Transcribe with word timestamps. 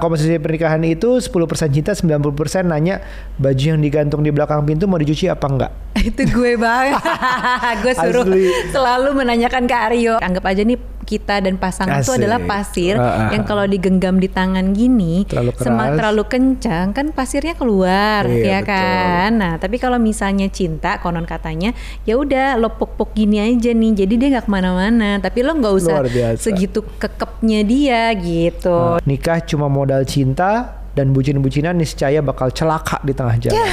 Komposisi 0.00 0.40
pernikahan 0.40 0.80
itu 0.88 1.20
10% 1.20 1.28
cinta, 1.70 1.92
90% 1.92 2.66
nanya 2.66 3.04
baju 3.36 3.64
yang 3.76 3.80
digantung 3.80 4.24
di 4.24 4.32
belakang 4.32 4.64
pintu 4.64 4.88
mau 4.88 4.96
dicuci 4.96 5.28
apa 5.28 5.46
enggak. 5.46 5.72
itu 6.08 6.22
gue 6.24 6.56
banget. 6.56 6.96
gue 7.84 7.92
suruh 7.94 8.24
Asli. 8.24 8.48
selalu 8.72 9.10
menanyakan 9.12 9.68
ke 9.68 9.76
Aryo. 9.76 10.14
Anggap 10.24 10.44
aja 10.48 10.64
nih 10.64 10.78
kita 11.10 11.42
dan 11.42 11.58
pasangan 11.58 11.98
itu 11.98 12.08
Asik. 12.08 12.22
adalah 12.22 12.38
pasir 12.40 12.94
Ah, 12.94 13.02
ah, 13.02 13.30
yang 13.32 13.42
ah. 13.42 13.48
kalau 13.48 13.66
digenggam 13.66 14.16
di 14.16 14.28
tangan 14.28 14.70
gini 14.70 15.26
Terlalu 15.26 15.50
sema- 15.58 15.90
keras. 15.90 15.96
terlalu 15.98 16.22
kencang 16.24 16.86
kan 16.92 17.06
pasirnya 17.10 17.54
keluar 17.54 18.22
Iya, 18.24 18.46
ya 18.46 18.58
betul. 18.58 18.70
kan. 18.70 19.30
Nah, 19.34 19.52
tapi 19.56 19.76
kalau 19.76 19.98
misalnya 19.98 20.46
cinta 20.46 20.96
konon 20.96 21.24
katanya 21.24 21.74
ya 22.02 22.14
udah 22.14 22.54
lo 22.54 22.70
pok-pok 22.70 23.10
gini 23.12 23.42
aja 23.42 23.72
nih. 23.72 23.92
Jadi 23.96 24.14
dia 24.14 24.28
nggak 24.30 24.46
ke 24.46 24.52
mana-mana. 24.52 25.18
Tapi 25.18 25.38
lo 25.40 25.52
nggak 25.52 25.74
usah 25.74 25.94
segitu 26.36 26.86
kekepnya 26.96 27.60
dia 27.62 28.02
gitu. 28.14 29.02
Nikah 29.02 29.42
cuma 29.42 29.66
modal 29.66 30.04
cinta 30.04 30.78
dan 30.90 31.10
bucin-bucinan 31.10 31.72
niscaya 31.72 32.18
bakal 32.20 32.50
celaka 32.50 32.98
di 33.00 33.10
tengah 33.10 33.36
jalan. 33.40 33.56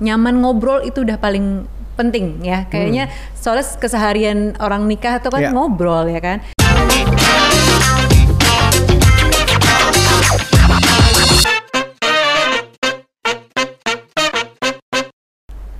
nyaman 0.00 0.34
ngobrol 0.36 0.80
itu 0.80 1.00
udah 1.00 1.16
paling 1.16 1.64
penting 1.94 2.42
ya 2.42 2.66
kayaknya 2.66 3.06
soalnya 3.32 3.66
keseharian 3.78 4.58
orang 4.58 4.86
nikah 4.86 5.18
tuh 5.18 5.30
kan 5.30 5.40
Hmm. 5.40 5.46
Ya. 5.46 5.50
ngobrol 5.52 6.06
ya 6.08 6.18
kan 6.18 6.38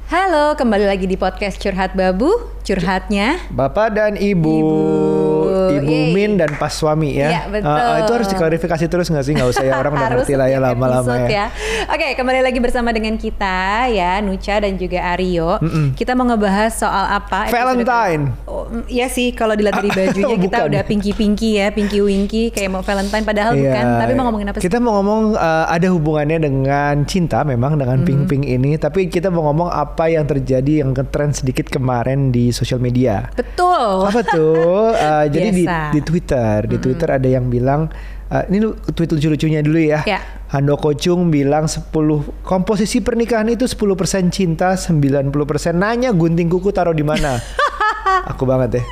Halo, 0.06 0.54
kembali 0.54 0.86
lagi 0.86 1.06
di 1.06 1.16
podcast 1.16 1.58
Curhat 1.58 1.96
Babu, 1.96 2.30
curhatnya 2.62 3.40
Bapak 3.50 3.96
dan 3.96 4.12
Ibu, 4.14 4.54
Ibu. 4.54 5.33
Ibu 5.80 5.90
Yeay. 5.90 6.12
Min 6.12 6.30
dan 6.36 6.50
pas 6.54 6.70
suami 6.70 7.16
ya. 7.16 7.28
Iya, 7.28 7.42
betul. 7.50 7.70
Ah, 7.70 7.80
ah, 7.80 7.96
itu 8.02 8.12
harus 8.12 8.28
diklarifikasi 8.28 8.84
terus 8.86 9.06
nggak 9.08 9.24
sih? 9.24 9.32
Nggak 9.34 9.48
usah 9.50 9.64
ya 9.64 9.72
orang 9.74 9.92
udah 9.94 10.08
ngerti 10.14 10.34
lah 10.34 10.46
ya 10.46 10.58
lama-lama 10.58 11.02
episode 11.04 11.30
ya. 11.30 11.46
Oke, 11.88 12.08
kembali 12.14 12.40
lagi 12.40 12.58
bersama 12.58 12.90
dengan 12.90 13.14
kita 13.14 13.58
ya, 13.88 14.20
Nucha 14.20 14.58
dan 14.58 14.76
juga 14.76 15.02
Aryo. 15.10 15.58
Kita 15.92 16.12
mau 16.12 16.24
ngebahas 16.24 16.72
soal 16.72 17.04
apa? 17.10 17.48
Valentine. 17.48 18.30
Oh, 18.44 18.66
mm, 18.66 18.86
iya 18.86 19.06
sih, 19.06 19.32
kalau 19.32 19.54
dilihat 19.54 19.78
dari 19.78 19.90
bajunya 19.98 20.36
kita 20.36 20.58
udah 20.64 20.82
pinky-pinky 20.84 21.58
ya, 21.58 21.70
pinky-winky 21.70 22.50
kayak 22.50 22.70
mau 22.70 22.82
Valentine 22.82 23.24
padahal 23.24 23.52
Iya. 23.54 23.62
bukan. 23.64 23.84
Tapi 24.00 24.12
mau 24.12 24.24
ngomongin 24.28 24.46
apa 24.50 24.56
sih? 24.58 24.64
Kita 24.66 24.78
mau 24.78 24.98
ngomong 24.98 25.34
uh, 25.34 25.66
ada 25.66 25.86
hubungannya 25.88 26.38
dengan 26.38 27.02
cinta 27.04 27.42
memang 27.42 27.74
dengan 27.76 27.92
Mm-hmm. 27.94 28.10
pink-pink 28.26 28.44
ini, 28.44 28.70
tapi 28.74 29.06
kita 29.06 29.30
mau 29.30 29.48
ngomong 29.48 29.70
apa 29.70 30.10
yang 30.10 30.26
terjadi 30.26 30.82
yang 30.82 30.92
ngetren 30.92 31.30
sedikit 31.30 31.70
kemarin 31.70 32.28
di 32.28 32.50
sosial 32.50 32.76
media. 32.76 33.30
Betul. 33.32 34.04
Apa 34.04 34.20
tuh? 34.20 34.92
Uh, 34.92 35.24
jadi 35.32 35.48
di, 35.48 35.63
Di 35.92 36.00
Twitter, 36.04 36.68
di 36.68 36.76
Twitter 36.78 37.08
ada 37.10 37.28
yang 37.28 37.48
bilang 37.48 37.88
uh, 38.30 38.44
ini 38.48 38.72
tweet 38.94 39.10
lucu-lucunya 39.12 39.60
dulu 39.60 39.80
ya. 39.80 40.00
Ya. 40.08 40.20
Handoko 40.54 40.94
Chung 40.94 41.34
bilang 41.34 41.66
10 41.66 41.90
komposisi 42.46 43.02
pernikahan 43.02 43.50
itu 43.50 43.66
10% 43.66 44.30
cinta, 44.30 44.78
90% 44.78 45.34
nanya 45.74 46.14
gunting 46.14 46.46
kuku 46.46 46.70
taruh 46.70 46.94
di 46.94 47.02
mana. 47.02 47.38
Aku 48.30 48.46
banget 48.46 48.80
deh. 48.80 48.84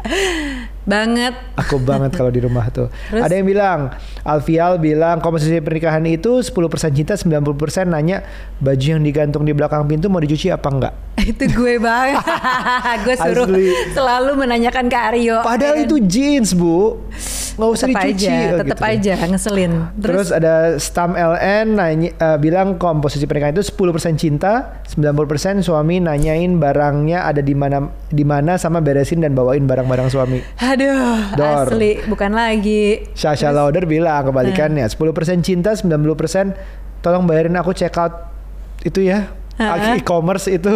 Banget. 0.82 1.34
Aku 1.54 1.78
banget 1.78 2.10
kalau 2.12 2.28
di 2.28 2.42
rumah 2.42 2.66
tuh. 2.68 2.90
Terus? 3.10 3.22
Ada 3.22 3.34
yang 3.38 3.46
bilang, 3.46 3.80
Alfial 4.26 4.82
bilang 4.82 5.22
komposisi 5.22 5.62
pernikahan 5.62 6.02
itu 6.06 6.42
10% 6.42 6.50
cinta, 6.90 7.14
90% 7.14 7.86
nanya 7.86 8.26
baju 8.58 8.86
yang 8.98 9.02
digantung 9.02 9.46
di 9.46 9.54
belakang 9.54 9.86
pintu 9.86 10.10
mau 10.10 10.18
dicuci 10.18 10.50
apa 10.50 10.68
enggak. 10.68 10.94
itu 11.30 11.44
gue 11.46 11.78
banget. 11.78 12.18
gue 13.06 13.14
suruh 13.14 13.46
Asli. 13.46 13.66
selalu 13.94 14.30
menanyakan 14.34 14.90
ke 14.90 14.98
Aryo. 14.98 15.38
Padahal 15.44 15.78
ya 15.78 15.82
kan? 15.82 15.86
itu 15.86 15.96
jeans, 16.02 16.50
Bu. 16.52 16.98
Nggak 17.52 17.68
usah 17.68 17.86
tetep 17.86 18.00
dicuci. 18.00 18.26
aja, 18.26 18.32
Oh, 18.32 18.58
tetep 18.64 18.78
gitu. 18.80 18.88
aja 18.96 19.12
ngeselin. 19.28 19.72
Terus, 20.00 20.28
ada 20.32 20.54
Stam 20.80 21.12
LN 21.12 21.66
nanya, 21.76 22.10
eh, 22.16 22.38
bilang 22.40 22.80
komposisi 22.80 23.28
pernikahan 23.28 23.52
itu 23.52 23.60
10% 23.60 24.16
cinta, 24.16 24.80
90% 24.88 25.60
suami 25.60 26.00
nanyain 26.00 26.48
barangnya 26.56 27.28
ada 27.28 27.44
di 27.44 27.52
mana 27.52 27.92
di 28.08 28.24
mana 28.24 28.56
sama 28.56 28.80
beresin 28.80 29.20
dan 29.20 29.36
bawain 29.36 29.68
barang-barang 29.68 30.08
suami. 30.08 30.40
Aduh, 30.72 31.36
Dor. 31.36 31.68
asli 31.68 32.00
bukan 32.04 32.32
lagi. 32.32 33.04
Sasha 33.12 33.48
Lauder 33.48 33.84
bilang 33.84 34.24
kebalikannya 34.24 34.84
10% 34.84 34.96
cinta 35.40 35.70
90% 35.72 35.92
tolong 37.00 37.24
bayarin 37.24 37.52
aku 37.54 37.72
check 37.72 37.92
out 37.94 38.30
itu 38.80 39.04
ya 39.04 39.28
Heeh. 39.52 40.00
e-commerce 40.00 40.48
itu 40.48 40.70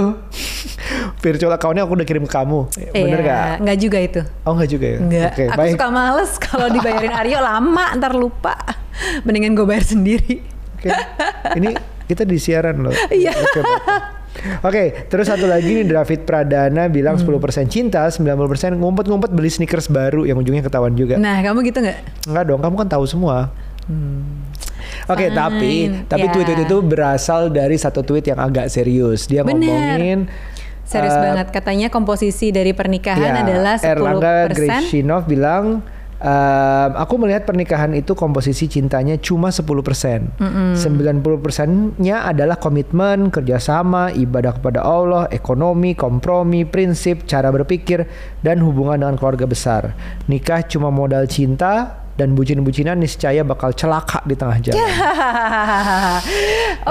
virtual 1.25 1.49
accountnya 1.51 1.83
aku 1.83 1.97
udah 1.97 2.05
kirim 2.05 2.23
ke 2.23 2.31
kamu 2.31 2.69
bener 2.93 3.19
Iya, 3.19 3.27
gak? 3.27 3.47
Enggak 3.63 3.79
juga 3.81 3.99
itu. 3.99 4.21
Oh 4.43 4.53
enggak 4.53 4.71
juga 4.71 4.87
ya? 4.87 4.99
Enggak. 5.01 5.31
Oke 5.33 5.45
Aku 5.45 5.57
baik 5.57 5.73
suka 5.75 5.89
males 5.89 6.33
kalau 6.45 6.67
dibayarin 6.69 7.15
Aryo 7.15 7.39
lama 7.41 7.87
ntar 7.97 8.13
lupa. 8.13 8.55
Mendingan 9.23 9.55
gue 9.55 9.65
bayar 9.65 9.85
sendiri. 9.87 10.45
Oke. 10.77 10.93
Ini 11.57 11.71
kita 12.05 12.23
di 12.23 12.37
siaran 12.37 12.85
loh 12.85 12.93
Iya. 13.09 13.33
Baik. 13.33 13.65
Oke, 14.61 15.07
terus 15.07 15.27
satu 15.27 15.45
lagi 15.45 15.73
nih 15.73 15.85
David 15.85 16.23
Pradana 16.23 16.87
bilang 16.87 17.15
Hmm. 17.15 17.25
10% 17.39 17.67
cinta, 17.67 18.07
90% 18.07 18.75
ngumpet-ngumpet 18.75 19.31
beli 19.31 19.49
sneakers 19.49 19.87
baru 19.87 20.23
yang 20.23 20.37
ujungnya 20.37 20.61
ketahuan 20.61 20.93
juga. 20.93 21.17
Nah, 21.17 21.41
kamu 21.41 21.65
gitu 21.65 21.81
nggak? 21.81 21.99
Enggak 22.27 22.45
dong, 22.45 22.61
kamu 22.61 22.75
kan 22.77 22.89
tahu 22.89 23.05
semua. 23.05 23.51
Oke, 25.07 25.31
Fine. 25.31 25.35
tapi 25.35 25.71
tapi 26.05 26.27
Ya. 26.27 26.33
tweet 26.33 26.51
itu 26.59 26.77
berasal 26.81 27.49
dari 27.49 27.79
satu 27.79 28.03
tweet 28.03 28.27
yang 28.27 28.39
agak 28.39 28.67
serius. 28.67 29.27
Dia 29.27 29.43
Bener. 29.43 29.63
ngomongin 29.63 30.19
Serius 30.87 31.15
eh, 31.15 31.23
banget. 31.23 31.47
Katanya 31.51 31.91
komposisi 31.91 32.51
dari 32.51 32.71
pernikahan 32.71 33.35
ya, 33.35 33.43
adalah 33.43 33.75
10%. 33.75 33.91
Erlangga 33.91 34.35
Greshinov 34.49 35.27
bilang 35.27 35.83
ehm, 36.21 36.91
aku 36.97 37.15
melihat 37.21 37.45
pernikahan 37.45 37.93
itu 37.93 38.17
komposisi 38.17 38.67
cintanya 38.67 39.17
cuma 39.21 39.49
10%. 39.53 40.37
90%-nya 40.77 42.29
adalah 42.29 42.57
komitmen, 42.57 43.29
kerjasama, 43.33 44.13
ibadah 44.13 44.57
kepada 44.57 44.81
Allah, 44.85 45.29
ekonomi, 45.29 45.93
kompromi, 45.93 46.65
prinsip, 46.65 47.25
cara 47.29 47.53
berpikir, 47.53 48.07
dan 48.41 48.61
hubungan 48.63 49.01
dengan 49.03 49.17
keluarga 49.21 49.47
besar. 49.49 49.93
Nikah 50.31 50.65
cuma 50.67 50.89
modal 50.89 51.29
cinta 51.29 52.07
dan 52.17 52.33
bucin-bucinan 52.33 52.97
niscaya 52.97 53.45
bakal 53.45 53.77
celaka 53.77 54.25
di 54.25 54.33
tengah 54.33 54.57
jalan. 54.65 54.81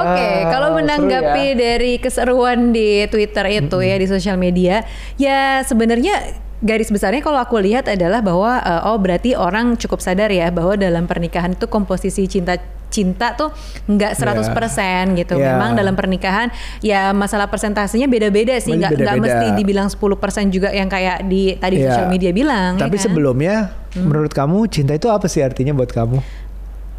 Oke, 0.05 0.25
Ah, 0.25 0.53
kalau 0.53 0.69
seru 0.73 0.79
menanggapi 0.85 1.45
ya. 1.51 1.57
dari 1.57 1.93
keseruan 1.97 2.69
di 2.69 3.09
Twitter 3.09 3.45
itu 3.49 3.77
ya 3.81 3.95
di 3.97 4.05
sosial 4.05 4.37
media, 4.37 4.85
ya 5.17 5.65
sebenarnya 5.65 6.44
garis 6.61 6.87
besarnya 6.87 7.19
kalau 7.19 7.39
aku 7.39 7.59
lihat 7.59 7.87
adalah 7.87 8.23
bahwa 8.23 8.59
eh, 8.59 8.87
oh 8.87 8.97
berarti 8.99 9.35
orang 9.35 9.75
cukup 9.75 9.99
sadar 9.99 10.31
ya 10.31 10.47
bahwa 10.51 10.79
dalam 10.79 11.03
pernikahan 11.05 11.55
itu 11.55 11.67
komposisi 11.67 12.27
cinta 12.27 12.55
cinta 12.85 13.35
tuh 13.35 13.51
nggak 13.91 14.15
100% 14.15 15.19
gitu. 15.19 15.35
Ya. 15.35 15.51
Memang 15.51 15.75
dalam 15.75 15.99
pernikahan 15.99 16.47
ya 16.79 17.11
masalah 17.11 17.51
persentasenya 17.51 18.07
beda-beda 18.07 18.55
sih, 18.63 18.71
nggak 18.71 18.95
nggak 18.95 19.15
mesti 19.19 19.47
dibilang 19.51 19.91
10% 19.91 19.99
juga 20.47 20.71
yang 20.71 20.87
kayak 20.87 21.27
di 21.27 21.59
tadi 21.59 21.83
Ya. 21.83 21.91
sosial 21.91 22.07
media 22.07 22.31
bilang. 22.31 22.79
ya 22.79 22.87
Tapi 22.87 22.95
kan? 22.95 23.03
sebelumnya, 23.03 23.55
menurut 23.99 24.31
kamu 24.31 24.71
cinta 24.71 24.95
itu 24.95 25.11
apa 25.11 25.27
sih 25.27 25.43
artinya 25.43 25.75
buat 25.75 25.91
kamu? 25.91 26.23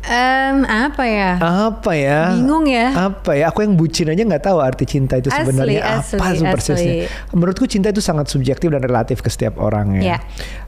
Em, 0.02 0.62
apa 0.62 1.02
ya? 1.02 1.34
Apa 1.66 1.90
ya? 1.98 2.30
Bingung 2.30 2.62
ya. 2.70 2.94
Apa 3.10 3.34
ya? 3.34 3.50
Aku 3.50 3.66
yang 3.66 3.74
bucin 3.74 4.06
aja 4.06 4.22
nggak 4.22 4.44
tahu 4.44 4.62
arti 4.62 4.86
cinta 4.86 5.18
itu 5.18 5.26
Asli, 5.26 5.42
sebenarnya 5.42 5.82
asli, 5.98 6.14
apa 6.14 6.26
tuh 6.30 6.46
persisnya. 6.46 6.92
asli. 7.10 7.34
Menurutku 7.34 7.66
cinta 7.66 7.90
itu 7.90 7.98
sangat 7.98 8.30
subjektif 8.30 8.70
dan 8.70 8.86
relatif 8.86 9.18
ke 9.18 9.26
setiap 9.26 9.58
orang 9.58 9.98
ya. 9.98 10.14
Ya. 10.14 10.18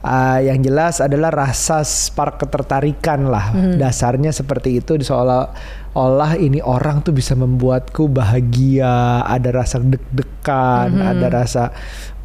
Ah, 0.03 0.43
yang 0.43 0.59
jelas 0.59 0.99
adalah 0.99 1.31
rasa 1.31 1.87
spark 1.87 2.43
ketertarikan 2.43 3.31
lah. 3.31 3.55
Hmm. 3.55 3.79
Dasarnya 3.79 4.35
seperti 4.35 4.83
itu 4.83 4.99
seolah-olah 4.99 6.35
ini 6.35 6.59
orang 6.59 6.99
tuh 6.99 7.15
bisa 7.15 7.31
membuatku 7.31 8.11
bahagia, 8.11 9.23
ada 9.23 9.55
rasa 9.55 9.79
deg-degan, 9.79 10.99
Hmm. 10.99 11.09
ada 11.15 11.27
rasa 11.31 11.71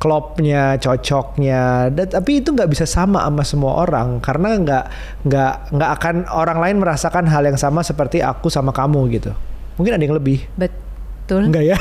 klopnya, 0.04 0.76
cocoknya. 0.76 1.88
Dan, 1.88 2.12
tapi 2.12 2.44
itu 2.44 2.52
nggak 2.52 2.68
bisa 2.68 2.84
sama 2.84 3.24
sama 3.24 3.40
semua 3.40 3.72
orang 3.80 4.20
karena 4.20 4.60
nggak 4.60 4.84
nggak 5.24 5.52
nggak 5.72 5.90
akan 5.96 6.14
orang 6.28 6.60
lain 6.60 6.76
merasakan 6.84 7.24
hal 7.24 7.40
yang 7.48 7.56
sama 7.56 7.80
seperti 7.80 8.20
aku 8.20 8.52
sama 8.52 8.76
kamu 8.76 9.00
gitu. 9.16 9.32
Mungkin 9.80 9.96
ada 9.96 10.04
yang 10.04 10.12
lebih. 10.12 10.44
Betul. 10.60 11.48
Enggak 11.48 11.64
ya? 11.64 11.78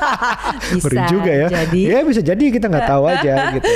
Bisa 0.74 1.06
juga 1.06 1.30
ya. 1.30 1.46
jadi. 1.46 1.80
Ya 1.86 2.00
bisa 2.02 2.18
jadi 2.18 2.44
kita 2.50 2.66
nggak 2.66 2.90
tahu 2.90 3.02
aja 3.06 3.34
gitu. 3.54 3.72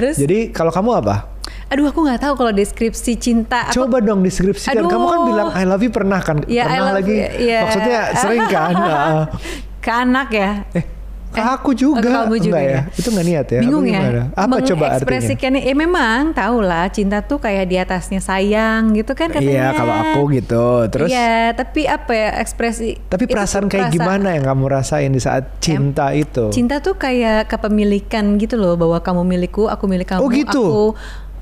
Terus? 0.00 0.16
Jadi 0.16 0.48
kalau 0.48 0.72
kamu 0.72 1.04
apa? 1.04 1.28
Aduh 1.70 1.86
aku 1.86 2.02
nggak 2.02 2.24
tahu 2.24 2.34
kalau 2.40 2.52
deskripsi 2.56 3.20
cinta. 3.20 3.68
Aku, 3.68 3.84
Coba 3.84 4.00
dong 4.00 4.24
deskripsikan. 4.24 4.80
Kamu 4.88 5.06
kan 5.06 5.20
bilang 5.28 5.48
I 5.52 5.68
love 5.68 5.84
you 5.84 5.92
pernah 5.92 6.18
kan? 6.24 6.42
Ya, 6.48 6.66
pernah 6.66 6.90
love 6.90 7.04
lagi. 7.04 7.14
you, 7.14 7.52
iya. 7.52 7.60
Maksudnya 7.68 8.00
sering 8.16 8.44
kan? 8.48 8.72
Nah, 8.74 9.24
ke 9.84 9.90
anak 9.92 10.28
ya. 10.32 10.50
eh, 10.74 10.84
ke 11.30 11.40
aku 11.40 11.70
juga. 11.72 12.02
ke 12.02 12.10
kamu 12.10 12.34
juga 12.42 12.58
Enggak 12.58 12.64
ya? 12.66 12.80
Itu 12.98 13.08
nggak 13.14 13.26
niat 13.26 13.46
ya? 13.46 13.60
Bingung 13.62 13.86
ya. 13.86 14.00
Apa 14.34 14.54
coba 14.66 14.84
artinya? 14.98 15.58
Eh 15.60 15.76
memang 15.78 16.34
tahu 16.34 16.58
lah 16.60 16.90
cinta 16.90 17.22
tuh 17.22 17.38
kayak 17.38 17.64
di 17.70 17.76
atasnya 17.78 18.18
sayang 18.18 18.92
gitu 18.98 19.14
kan 19.14 19.30
katanya. 19.30 19.70
Iya 19.70 19.78
kalau 19.78 19.94
aku 19.94 20.20
gitu. 20.34 20.66
Terus 20.90 21.08
Iya, 21.10 21.54
tapi 21.54 21.86
apa 21.86 22.12
ya 22.12 22.28
ekspresi? 22.42 22.98
tapi 23.06 23.30
perasaan 23.30 23.70
kayak 23.70 23.90
perasaan- 23.90 23.94
gimana 23.94 24.28
yang 24.34 24.44
kamu 24.46 24.64
rasain 24.66 25.10
di 25.10 25.22
saat 25.22 25.46
cinta 25.62 26.10
itu? 26.10 26.50
Cinta 26.50 26.82
tuh 26.82 26.98
kayak 26.98 27.46
kepemilikan 27.46 28.34
gitu 28.36 28.58
loh 28.58 28.74
bahwa 28.74 28.98
kamu 28.98 29.22
milikku, 29.22 29.70
aku 29.70 29.86
milik 29.86 30.10
kamu. 30.10 30.20
Oh, 30.20 30.28
gitu? 30.28 30.62
Aku 30.66 30.84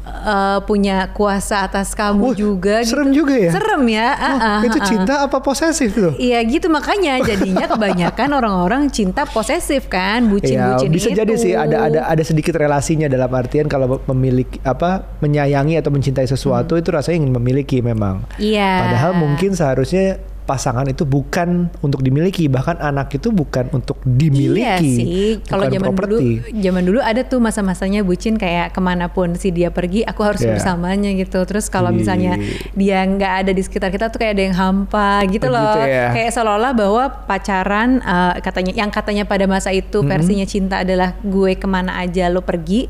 uh, 0.09 0.59
punya 0.65 1.11
kuasa 1.13 1.65
atas 1.69 1.93
kamu 1.93 2.33
Uh, 2.33 2.35
juga 2.37 2.83
serem 2.85 3.09
gitu. 3.11 3.25
juga 3.25 3.35
ya? 3.39 3.53
Serem 3.55 3.83
ya. 3.89 4.09
Wah, 4.13 4.29
uh, 4.29 4.45
uh, 4.61 4.61
itu 4.69 4.79
uh. 4.79 4.85
cinta 4.85 5.15
apa 5.25 5.39
posesif 5.41 5.91
tuh? 5.95 6.13
Iya 6.19 6.39
gitu 6.45 6.67
makanya 6.69 7.23
jadinya 7.25 7.65
kebanyakan 7.73 8.29
orang-orang 8.37 8.83
cinta 8.93 9.25
posesif 9.29 9.87
kan, 9.87 10.29
bucin-bucin 10.29 10.91
bisa 10.93 11.09
itu. 11.13 11.19
jadi 11.19 11.35
sih 11.39 11.53
ada 11.55 11.89
ada 11.89 12.01
ada 12.09 12.23
sedikit 12.25 12.57
relasinya 12.59 13.07
dalam 13.07 13.31
artian 13.33 13.71
kalau 13.71 14.01
memiliki 14.11 14.59
apa 14.67 15.05
menyayangi 15.25 15.79
atau 15.79 15.91
mencintai 15.95 16.27
sesuatu 16.27 16.75
itu 16.77 16.89
rasanya 16.93 17.25
ingin 17.25 17.33
memiliki 17.37 17.79
memang. 17.81 18.25
Hmm. 18.37 18.41
Iya. 18.43 18.73
Padahal 18.85 19.13
mungkin 19.17 19.55
seharusnya 19.55 20.21
pasangan 20.49 20.89
itu 20.89 21.05
bukan 21.05 21.69
untuk 21.85 22.01
dimiliki, 22.01 22.49
bahkan 22.49 22.81
anak 22.81 23.13
itu 23.13 23.29
bukan 23.29 23.69
untuk 23.69 24.01
dimiliki. 24.01 24.65
Iya 24.65 24.81
sih. 24.81 25.45
Kalau 25.45 25.69
zaman 25.69 25.93
dulu, 25.93 26.19
zaman 26.49 26.83
dulu 26.89 27.01
ada 27.05 27.21
tuh 27.21 27.37
masa-masanya 27.37 28.01
bucin 28.01 28.41
kayak 28.41 28.73
ke 28.73 28.81
mana 28.81 29.13
pun 29.13 29.37
si 29.37 29.53
dia 29.53 29.69
pergi, 29.69 30.09
aku 30.09 30.25
harus 30.25 30.41
Iya. 30.41 30.57
bersamanya 30.57 31.13
gitu. 31.13 31.45
Terus 31.45 31.69
kalau 31.69 31.93
misalnya 31.93 32.41
dia 32.73 33.05
nggak 33.05 33.33
ada 33.45 33.51
di 33.53 33.61
sekitar 33.61 33.93
kita 33.93 34.09
tuh 34.09 34.25
kayak 34.25 34.41
ada 34.41 34.43
yang 34.49 34.57
hampa 34.57 35.21
gitu 35.29 35.47
Oh, 35.47 35.53
loh. 35.53 35.77
gitu 35.77 35.81
ya. 35.85 36.17
Kayak 36.17 36.31
seolah-olah 36.33 36.73
bahwa 36.73 37.05
pacaran 37.29 38.01
eh, 38.01 38.35
katanya, 38.41 38.73
yang 38.73 38.89
katanya 38.89 39.29
pada 39.29 39.45
masa 39.45 39.69
itu 39.69 40.01
versinya 40.01 40.49
cinta 40.49 40.81
adalah 40.81 41.13
gue 41.21 41.53
ke 41.55 41.69
mana 41.69 42.01
aja 42.01 42.33
lo 42.33 42.41
pergi, 42.41 42.89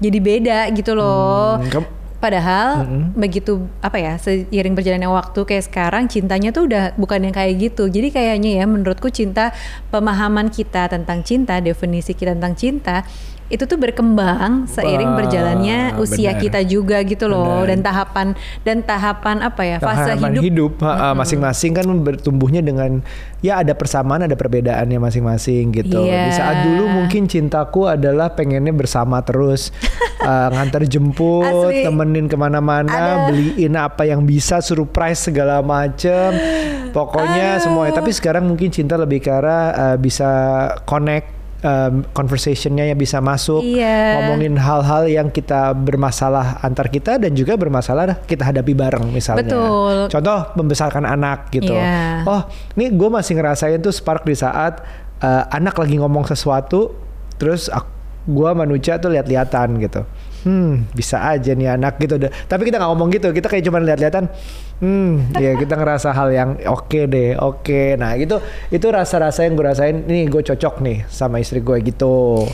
jadi 0.00 0.18
beda 0.24 0.58
gitu 0.72 0.96
loh. 0.96 1.60
Hmm, 1.60 1.84
Padahal 2.24 2.88
begitu 3.12 3.68
apa 3.84 4.00
ya 4.00 4.16
seiring 4.16 4.72
berjalannya 4.72 5.12
waktu 5.12 5.44
kayak 5.44 5.68
sekarang 5.68 6.08
cintanya 6.08 6.56
tuh 6.56 6.64
udah 6.64 6.96
bukan 6.96 7.20
yang 7.20 7.36
kayak 7.36 7.60
gitu. 7.60 7.84
Jadi 7.92 8.08
kayaknya 8.08 8.56
ya 8.56 8.64
menurutku 8.64 9.12
cinta 9.12 9.52
pemahaman 9.92 10.48
kita 10.48 10.88
tentang 10.88 11.20
cinta, 11.20 11.60
definisi 11.60 12.16
kita 12.16 12.32
tentang 12.32 12.56
cinta 12.56 13.04
itu 13.52 13.68
tuh 13.68 13.76
berkembang 13.76 14.64
seiring 14.64 15.12
Wah, 15.12 15.18
berjalannya 15.20 15.78
usia 16.00 16.32
benar. 16.32 16.42
kita 16.42 16.60
juga 16.64 16.96
gitu 17.04 17.28
loh 17.28 17.60
Benar. 17.60 17.68
dan 17.68 17.78
tahapan 17.84 18.26
dan 18.64 18.76
tahapan 18.80 19.36
apa 19.44 19.62
ya 19.68 19.76
fase 19.76 20.16
Tahapan 20.16 20.40
hidup, 20.40 20.80
ha, 20.80 21.12
masing-masing 21.12 21.76
kan 21.76 21.84
bertumbuhnya 22.00 22.64
dengan 22.64 23.04
ya 23.44 23.60
ada 23.60 23.76
persamaan 23.76 24.24
ada 24.24 24.32
perbedaannya 24.32 24.96
masing-masing 24.96 25.76
gitu. 25.76 26.08
Iya. 26.08 26.24
Di 26.24 26.32
saat 26.32 26.56
dulu 26.64 26.88
mungkin 26.88 27.28
cintaku 27.28 27.92
adalah 27.92 28.32
pengennya 28.32 28.72
bersama 28.72 29.20
terus 29.20 29.68
uh, 30.24 30.48
ngantar 30.48 30.88
jemput, 30.88 31.68
Asli. 31.68 31.84
temenin 31.84 32.24
ke 32.24 32.36
mana-mana, 32.40 33.28
beliin 33.28 33.76
apa 33.76 34.08
yang 34.08 34.24
bisa, 34.24 34.64
surprise 34.64 35.28
segala 35.28 35.60
macem. 35.60 36.32
Pokoknya 36.96 37.58
semua. 37.60 37.90
Tapi 37.90 38.14
sekarang 38.14 38.48
mungkin 38.48 38.70
cinta 38.72 38.94
lebih 38.96 39.20
ke 39.20 39.28
arah 39.28 39.64
uh, 39.74 39.96
bisa 40.00 40.30
connect. 40.88 41.33
Um, 41.64 42.04
conversationnya 42.12 42.84
yang 42.92 43.00
bisa 43.00 43.24
masuk 43.24 43.64
Iya. 43.64 44.20
ngomongin 44.20 44.52
hal-hal 44.60 45.08
yang 45.08 45.32
kita 45.32 45.72
bermasalah 45.72 46.60
antar 46.60 46.92
kita 46.92 47.16
dan 47.16 47.32
juga 47.32 47.56
bermasalah 47.56 48.20
kita 48.28 48.52
hadapi 48.52 48.76
bareng 48.76 49.08
misalnya 49.08 49.48
Betul. 49.48 50.12
Contoh 50.12 50.52
membesarkan 50.60 51.08
anak 51.08 51.48
gitu. 51.56 51.72
Iya. 51.72 52.20
Oh, 52.28 52.44
ini 52.76 52.92
gue 52.92 53.08
masih 53.08 53.40
ngerasain 53.40 53.80
tuh 53.80 53.96
spark 53.96 54.28
di 54.28 54.36
saat 54.36 54.84
uh, 55.24 55.48
anak 55.48 55.80
lagi 55.80 55.96
ngomong 55.96 56.28
sesuatu, 56.28 56.92
terus 57.40 57.72
gue 58.28 58.50
manusia 58.52 59.00
tuh 59.00 59.16
lihat-lihatan 59.16 59.80
gitu. 59.80 60.04
Hmm, 60.44 60.84
bisa 60.92 61.24
aja 61.24 61.56
nih 61.56 61.72
anak 61.72 61.96
gitu. 62.04 62.20
Tapi 62.20 62.62
kita 62.68 62.76
nggak 62.76 62.90
ngomong 62.92 63.08
gitu, 63.16 63.32
kita 63.32 63.48
kayak 63.48 63.64
cuma 63.64 63.80
lihat-lihatan. 63.80 64.28
Hmm, 64.84 65.32
ya 65.40 65.56
kita 65.56 65.80
ngerasa 65.80 66.12
hal 66.12 66.28
yang 66.36 66.50
oke 66.68 67.00
deh, 67.08 67.32
oke. 67.40 67.96
Nah 67.96 68.12
itu 68.20 68.36
itu 68.68 68.86
rasa-rasa 68.92 69.48
yang 69.48 69.56
gue 69.56 69.64
rasain. 69.64 70.04
Nih 70.04 70.28
gue 70.28 70.44
cocok 70.44 70.84
nih 70.84 71.08
sama 71.08 71.40
istri 71.40 71.64
gue 71.64 71.80
gitu. 71.80 72.44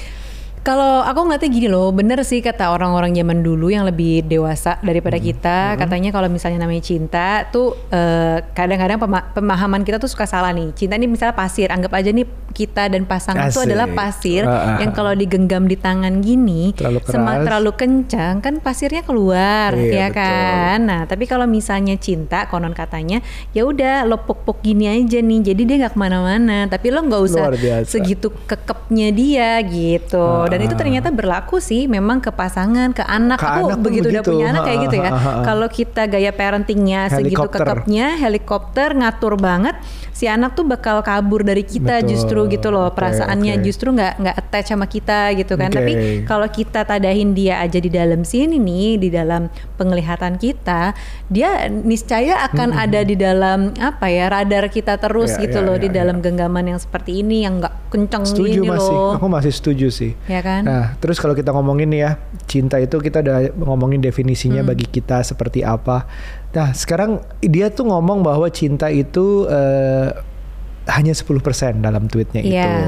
Kalau 0.61 1.01
aku 1.01 1.25
ngeliatnya 1.25 1.49
gini 1.49 1.67
loh, 1.67 1.89
bener 1.89 2.21
sih 2.21 2.39
kata 2.39 2.69
orang-orang 2.69 3.11
zaman 3.11 3.41
dulu 3.41 3.73
yang 3.73 3.83
lebih 3.83 4.21
dewasa 4.23 4.77
daripada 4.81 5.17
Hmm. 5.17 5.25
kita. 5.25 5.57
Katanya 5.75 6.11
kalau 6.11 6.29
misalnya 6.29 6.61
namanya 6.61 6.85
cinta 6.85 7.49
tuh 7.49 7.73
eh, 7.89 8.45
kadang-kadang 8.51 9.01
pema- 9.01 9.25
pemahaman 9.31 9.81
kita 9.81 9.97
tuh 9.97 10.07
suka 10.07 10.29
salah 10.29 10.53
nih. 10.53 10.71
Cinta 10.75 10.95
ini 10.95 11.09
misalnya 11.09 11.33
pasir, 11.33 11.73
anggap 11.73 11.89
aja 11.91 12.13
nih 12.13 12.23
kita 12.51 12.87
dan 12.87 13.03
pasangan 13.05 13.47
itu 13.47 13.57
Asik. 13.57 13.67
adalah 13.67 13.87
pasir 13.89 14.43
Ah, 14.43 14.53
ah, 14.53 14.79
yang 14.79 14.91
ah. 14.91 14.95
kalau 14.95 15.13
digenggam 15.13 15.65
di 15.65 15.75
tangan 15.75 16.19
gini, 16.19 16.75
Terlalu 16.75 16.99
sema- 17.05 17.09
keras. 17.33 17.45
terlalu 17.47 17.71
kencang 17.73 18.35
kan 18.39 18.55
pasirnya 18.59 19.01
keluar, 19.01 19.71
ya 19.73 19.81
Iya, 19.81 20.07
betul. 20.09 20.19
kan? 20.19 20.79
Nah, 20.83 21.01
tapi 21.07 21.25
kalau 21.25 21.47
misalnya 21.47 21.97
cinta, 21.97 22.45
konon 22.47 22.75
katanya, 22.75 23.23
ya 23.51 23.65
udah 23.65 24.05
lo 24.05 24.21
puk-puk 24.21 24.61
gini 24.61 24.91
aja 24.91 25.19
nih, 25.21 25.41
jadi 25.43 25.63
dia 25.63 25.77
nggak 25.81 25.95
ke 25.95 26.01
mana-mana. 26.01 26.69
Tapi 26.69 26.91
lo 26.91 27.01
nggak 27.01 27.23
usah 27.23 27.49
segitu 27.87 28.29
kekepnya 28.45 29.09
dia 29.09 29.57
gitu. 29.63 30.50
Dan 30.51 30.61
itu 30.61 30.75
Ah. 30.75 30.81
ternyata 30.81 31.09
berlaku 31.09 31.57
sih, 31.59 31.87
memang 31.87 32.19
ke 32.19 32.29
pasangan, 32.29 32.91
ke 32.91 33.01
anak. 33.01 33.39
Ke 33.39 33.47
Aku 33.47 33.71
anak 33.71 33.79
begitu 33.81 34.09
udah 34.09 34.23
punya 34.23 34.47
anak 34.51 34.63
kayak 34.65 34.79
gitu 34.85 34.97
ya. 34.99 35.11
Kalau 35.41 35.67
kita 35.67 36.03
gaya 36.05 36.31
parentingnya 36.31 37.01
segitu 37.09 37.47
kekepnya, 37.47 38.07
helikopter 38.17 38.93
ngatur 38.93 39.35
banget, 39.35 39.79
si 40.11 40.27
anak 40.27 40.53
tuh 40.53 40.65
bakal 40.65 41.01
kabur 41.01 41.41
dari 41.41 41.63
kita 41.63 42.03
Betul. 42.03 42.09
justru 42.11 42.41
gitu 42.51 42.69
loh. 42.69 42.91
Perasaannya 42.91 43.55
oke. 43.57 43.63
justru 43.63 43.89
nggak 43.91 44.13
nggak 44.19 44.37
attach 44.37 44.67
sama 44.69 44.85
kita 44.85 45.33
gitu 45.35 45.55
kan. 45.55 45.69
Oke. 45.69 45.77
Tapi 45.79 45.93
kalau 46.25 46.47
kita 46.47 46.83
tadahin 46.83 47.33
dia 47.33 47.59
aja 47.59 47.79
di 47.79 47.89
dalam 47.89 48.21
sini 48.23 48.57
nih, 48.57 48.99
di 48.99 49.09
dalam 49.09 49.47
penglihatan 49.75 50.37
kita, 50.37 50.93
dia 51.27 51.71
niscaya 51.71 52.43
akan 52.45 52.75
ada 52.75 53.01
di 53.01 53.15
dalam 53.15 53.73
apa 53.77 54.07
ya 54.07 54.29
radar 54.29 54.67
kita 54.67 54.97
terus 54.97 55.33
Ya, 55.33 55.47
gitu 55.47 55.59
ya, 55.61 55.65
loh 55.65 55.77
ya, 55.77 55.83
di 55.85 55.89
dalam 55.89 56.19
genggaman 56.19 56.65
yang 56.67 56.81
seperti 56.81 57.21
ini 57.21 57.45
yang 57.45 57.61
nggak 57.61 57.75
kenceng 57.89 58.25
Setuju 58.25 58.61
gini 58.61 58.69
masih, 58.69 58.91
loh. 58.93 59.13
aku 59.15 59.27
masih 59.27 59.53
setuju 59.53 59.87
sih. 59.89 60.13
Ya 60.27 60.40
kan? 60.41 60.63
Nah, 60.65 60.87
terus 60.99 61.17
kalau 61.17 61.33
kita 61.33 61.51
ngomongin 61.51 61.89
nih 61.89 62.01
ya, 62.03 62.11
cinta 62.45 62.77
itu 62.77 62.97
kita 62.97 63.21
udah 63.21 63.39
ngomongin 63.57 63.99
definisinya 63.99 64.61
Hmm. 64.61 64.71
bagi 64.71 64.85
kita 64.85 65.21
seperti 65.21 65.63
apa. 65.63 66.05
Nah, 66.51 66.73
sekarang 66.73 67.21
dia 67.41 67.69
tuh 67.69 67.87
ngomong 67.87 68.21
bahwa 68.21 68.49
cinta 68.49 68.89
itu 68.89 69.47
eh, 69.47 70.09
hanya 70.89 71.15
10% 71.15 71.79
dalam 71.79 72.07
tweetnya 72.07 72.43
Iya. 72.43 72.51
itu. 72.67 72.81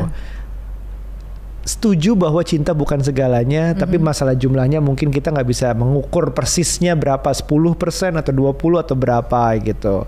Setuju 1.62 2.18
bahwa 2.18 2.42
cinta 2.42 2.74
bukan 2.74 2.98
segalanya, 2.98 3.70
tapi 3.72 3.94
Mm-hmm. 3.94 4.10
masalah 4.10 4.34
jumlahnya 4.34 4.82
mungkin 4.82 5.14
kita 5.14 5.30
nggak 5.30 5.46
bisa 5.46 5.70
mengukur 5.78 6.34
persisnya 6.34 6.98
berapa 6.98 7.30
10% 7.30 8.18
atau 8.18 8.34
20 8.34 8.82
atau 8.82 8.98
berapa 8.98 9.54
gitu. 9.62 10.02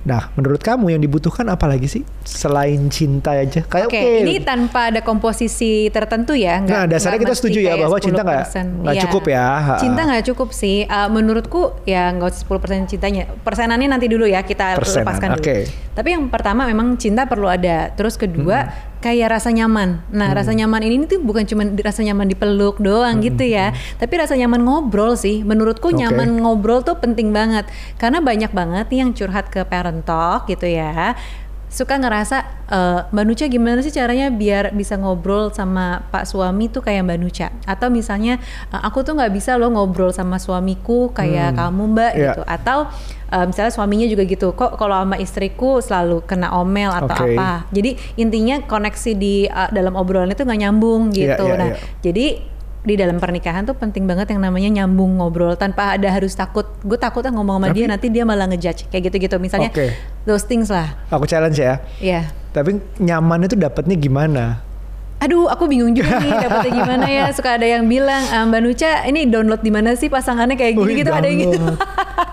Nah, 0.00 0.30
menurut 0.34 0.58
kamu 0.58 0.94
yang 0.94 1.02
dibutuhkan 1.02 1.44
apa 1.46 1.66
lagi 1.66 1.84
sih 1.84 2.02
selain 2.22 2.86
cinta 2.88 3.34
aja? 3.34 3.60
Kayak 3.60 3.86
Oke, 3.86 3.98
oke, 3.98 4.20
ini 4.22 4.34
tanpa 4.40 4.88
ada 4.88 5.00
komposisi 5.02 5.90
tertentu 5.90 6.32
ya. 6.32 6.58
nggak- 6.58 6.70
Nah, 6.70 6.84
dasarnya 6.86 7.20
kita 7.20 7.34
setuju 7.34 7.58
ya 7.60 7.74
bahwa 7.74 7.98
cinta 7.98 8.22
nggak 8.22 8.46
10%. 8.46 8.66
nggak 8.78 8.94
Iya. 8.94 9.02
cukup 9.04 9.24
ya. 9.26 9.46
Cinta 9.76 10.00
nggak 10.04 10.24
cukup 10.26 10.48
sih. 10.50 10.76
Uh, 10.84 11.08
menurutku 11.08 11.60
ya 11.84 12.08
nggak 12.10 12.28
usah 12.28 12.40
10% 12.40 12.86
cintanya. 12.86 13.26
Persenannya 13.42 13.88
nanti 13.88 14.06
dulu 14.06 14.24
ya 14.24 14.40
kita 14.42 14.78
Persenan, 14.78 15.02
lepaskan 15.04 15.28
dulu. 15.34 15.44
Tapi 15.92 16.08
yang 16.08 16.24
pertama 16.28 16.62
memang 16.64 16.94
cinta 16.94 17.26
perlu 17.26 17.46
ada. 17.46 17.90
Terus 17.92 18.14
kedua 18.14 18.70
kayak 18.98 19.38
rasa 19.38 19.54
nyaman. 19.54 20.02
Nah, 20.10 20.30
rasa 20.34 20.54
nyaman 20.54 20.82
ini 20.82 21.06
tuh 21.06 21.22
bukan 21.22 21.46
cuma 21.46 21.66
rasa 21.66 22.02
nyaman 22.02 22.26
dipeluk 22.26 22.82
doang 22.82 23.22
gitu 23.22 23.46
ya. 23.46 23.72
Tapi 23.96 24.14
rasa 24.18 24.34
nyaman 24.34 24.62
ngobrol 24.62 25.14
sih. 25.14 25.46
Menurutku 25.46 25.94
Oke. 25.94 26.02
nyaman 26.02 26.42
ngobrol 26.42 26.82
tuh 26.82 26.98
penting 26.98 27.30
banget. 27.30 27.66
Karena 27.96 28.18
banyak 28.18 28.50
banget 28.50 28.86
nih 28.90 28.98
yang 29.06 29.10
curhat 29.14 29.50
ke 29.50 29.62
parent 29.66 30.02
talk 30.02 30.50
gitu 30.50 30.66
ya 30.66 31.14
suka 31.68 32.00
ngerasa 32.00 32.36
eh, 32.66 33.00
Mbak 33.12 33.24
Nuca 33.28 33.44
gimana 33.44 33.78
sih 33.80 33.92
caranya 33.92 34.28
biar 34.28 34.72
bisa 34.72 34.96
ngobrol 34.96 35.52
sama 35.52 36.00
Pak 36.08 36.24
suami 36.24 36.68
tuh 36.68 36.80
kayak 36.80 37.04
Mbak 37.04 37.18
Nuca 37.20 37.48
atau 37.64 37.88
misalnya 37.88 38.40
eh, 38.72 38.80
aku 38.80 39.04
tuh 39.04 39.12
nggak 39.12 39.30
bisa 39.30 39.60
loh 39.60 39.68
ngobrol 39.68 40.08
sama 40.10 40.40
suamiku 40.40 41.12
kayak 41.12 41.54
kamu 41.54 41.82
Mbak 41.92 42.12
Iya. 42.16 42.24
gitu 42.32 42.42
atau 42.42 42.78
eh, 43.28 43.44
misalnya 43.44 43.72
suaminya 43.72 44.06
juga 44.08 44.24
gitu 44.24 44.56
kok 44.56 44.80
kalau 44.80 44.96
sama 44.96 45.16
istriku 45.16 45.78
selalu 45.78 46.24
kena 46.24 46.56
omel 46.56 46.88
atau 46.88 47.12
Oke. 47.12 47.36
apa 47.36 47.68
jadi 47.68 47.90
intinya 48.16 48.64
koneksi 48.64 49.12
di 49.12 49.44
eh, 49.44 49.70
dalam 49.70 49.92
obrolan 49.92 50.32
itu 50.32 50.42
nggak 50.42 50.60
nyambung 50.64 51.12
Iya, 51.12 51.36
gitu 51.36 51.44
iya, 51.46 51.56
nah 51.56 51.68
iya. 51.68 51.76
jadi 52.00 52.26
di 52.86 52.94
dalam 52.94 53.18
pernikahan 53.18 53.66
tuh 53.66 53.74
penting 53.74 54.06
banget 54.06 54.30
yang 54.30 54.40
namanya 54.40 54.70
nyambung 54.82 55.18
ngobrol 55.18 55.58
tanpa 55.58 55.98
ada 55.98 56.06
harus 56.08 56.32
takut 56.32 56.64
gue 56.86 56.94
takut 56.94 57.26
ah 57.26 57.32
ngomong 57.34 57.58
sama 57.58 57.68
Tapi- 57.70 57.76
dia 57.76 57.86
nanti 57.90 58.06
dia 58.08 58.22
malah 58.22 58.46
ngejudge 58.46 58.86
kayak 58.88 59.10
gitu-gitu 59.10 59.36
misalnya 59.42 59.70
Oke. 59.74 59.90
those 60.24 60.46
things 60.46 60.70
lah 60.70 60.94
Aku 61.10 61.26
challenge 61.26 61.58
ya. 61.58 61.82
ya 61.98 62.30
Tapi 62.54 62.78
nyaman 62.98 63.44
itu 63.44 63.58
dapatnya 63.58 63.98
gimana? 63.98 64.62
Aduh, 65.18 65.50
aku 65.50 65.66
bingung 65.66 65.90
juga 65.92 66.16
nih 66.16 66.30
dapetnya 66.46 66.70
gimana 66.72 67.06
ya. 67.06 67.24
Suka 67.34 67.58
ada 67.58 67.66
yang 67.66 67.84
bilang, 67.84 68.22
"Ah, 68.30 68.46
Mbak 68.46 68.60
Nuca, 68.62 68.90
ini 69.04 69.26
download 69.26 69.60
di 69.60 69.70
mana 69.70 69.92
sih 69.92 70.06
pasangannya 70.06 70.54
kayak 70.54 70.78
gini 70.78 70.92
Wih, 70.94 70.98
gitu, 71.02 71.10
ada 71.10 71.26
yang 71.26 71.40
gitu. 71.42 71.58
download. 71.58 71.78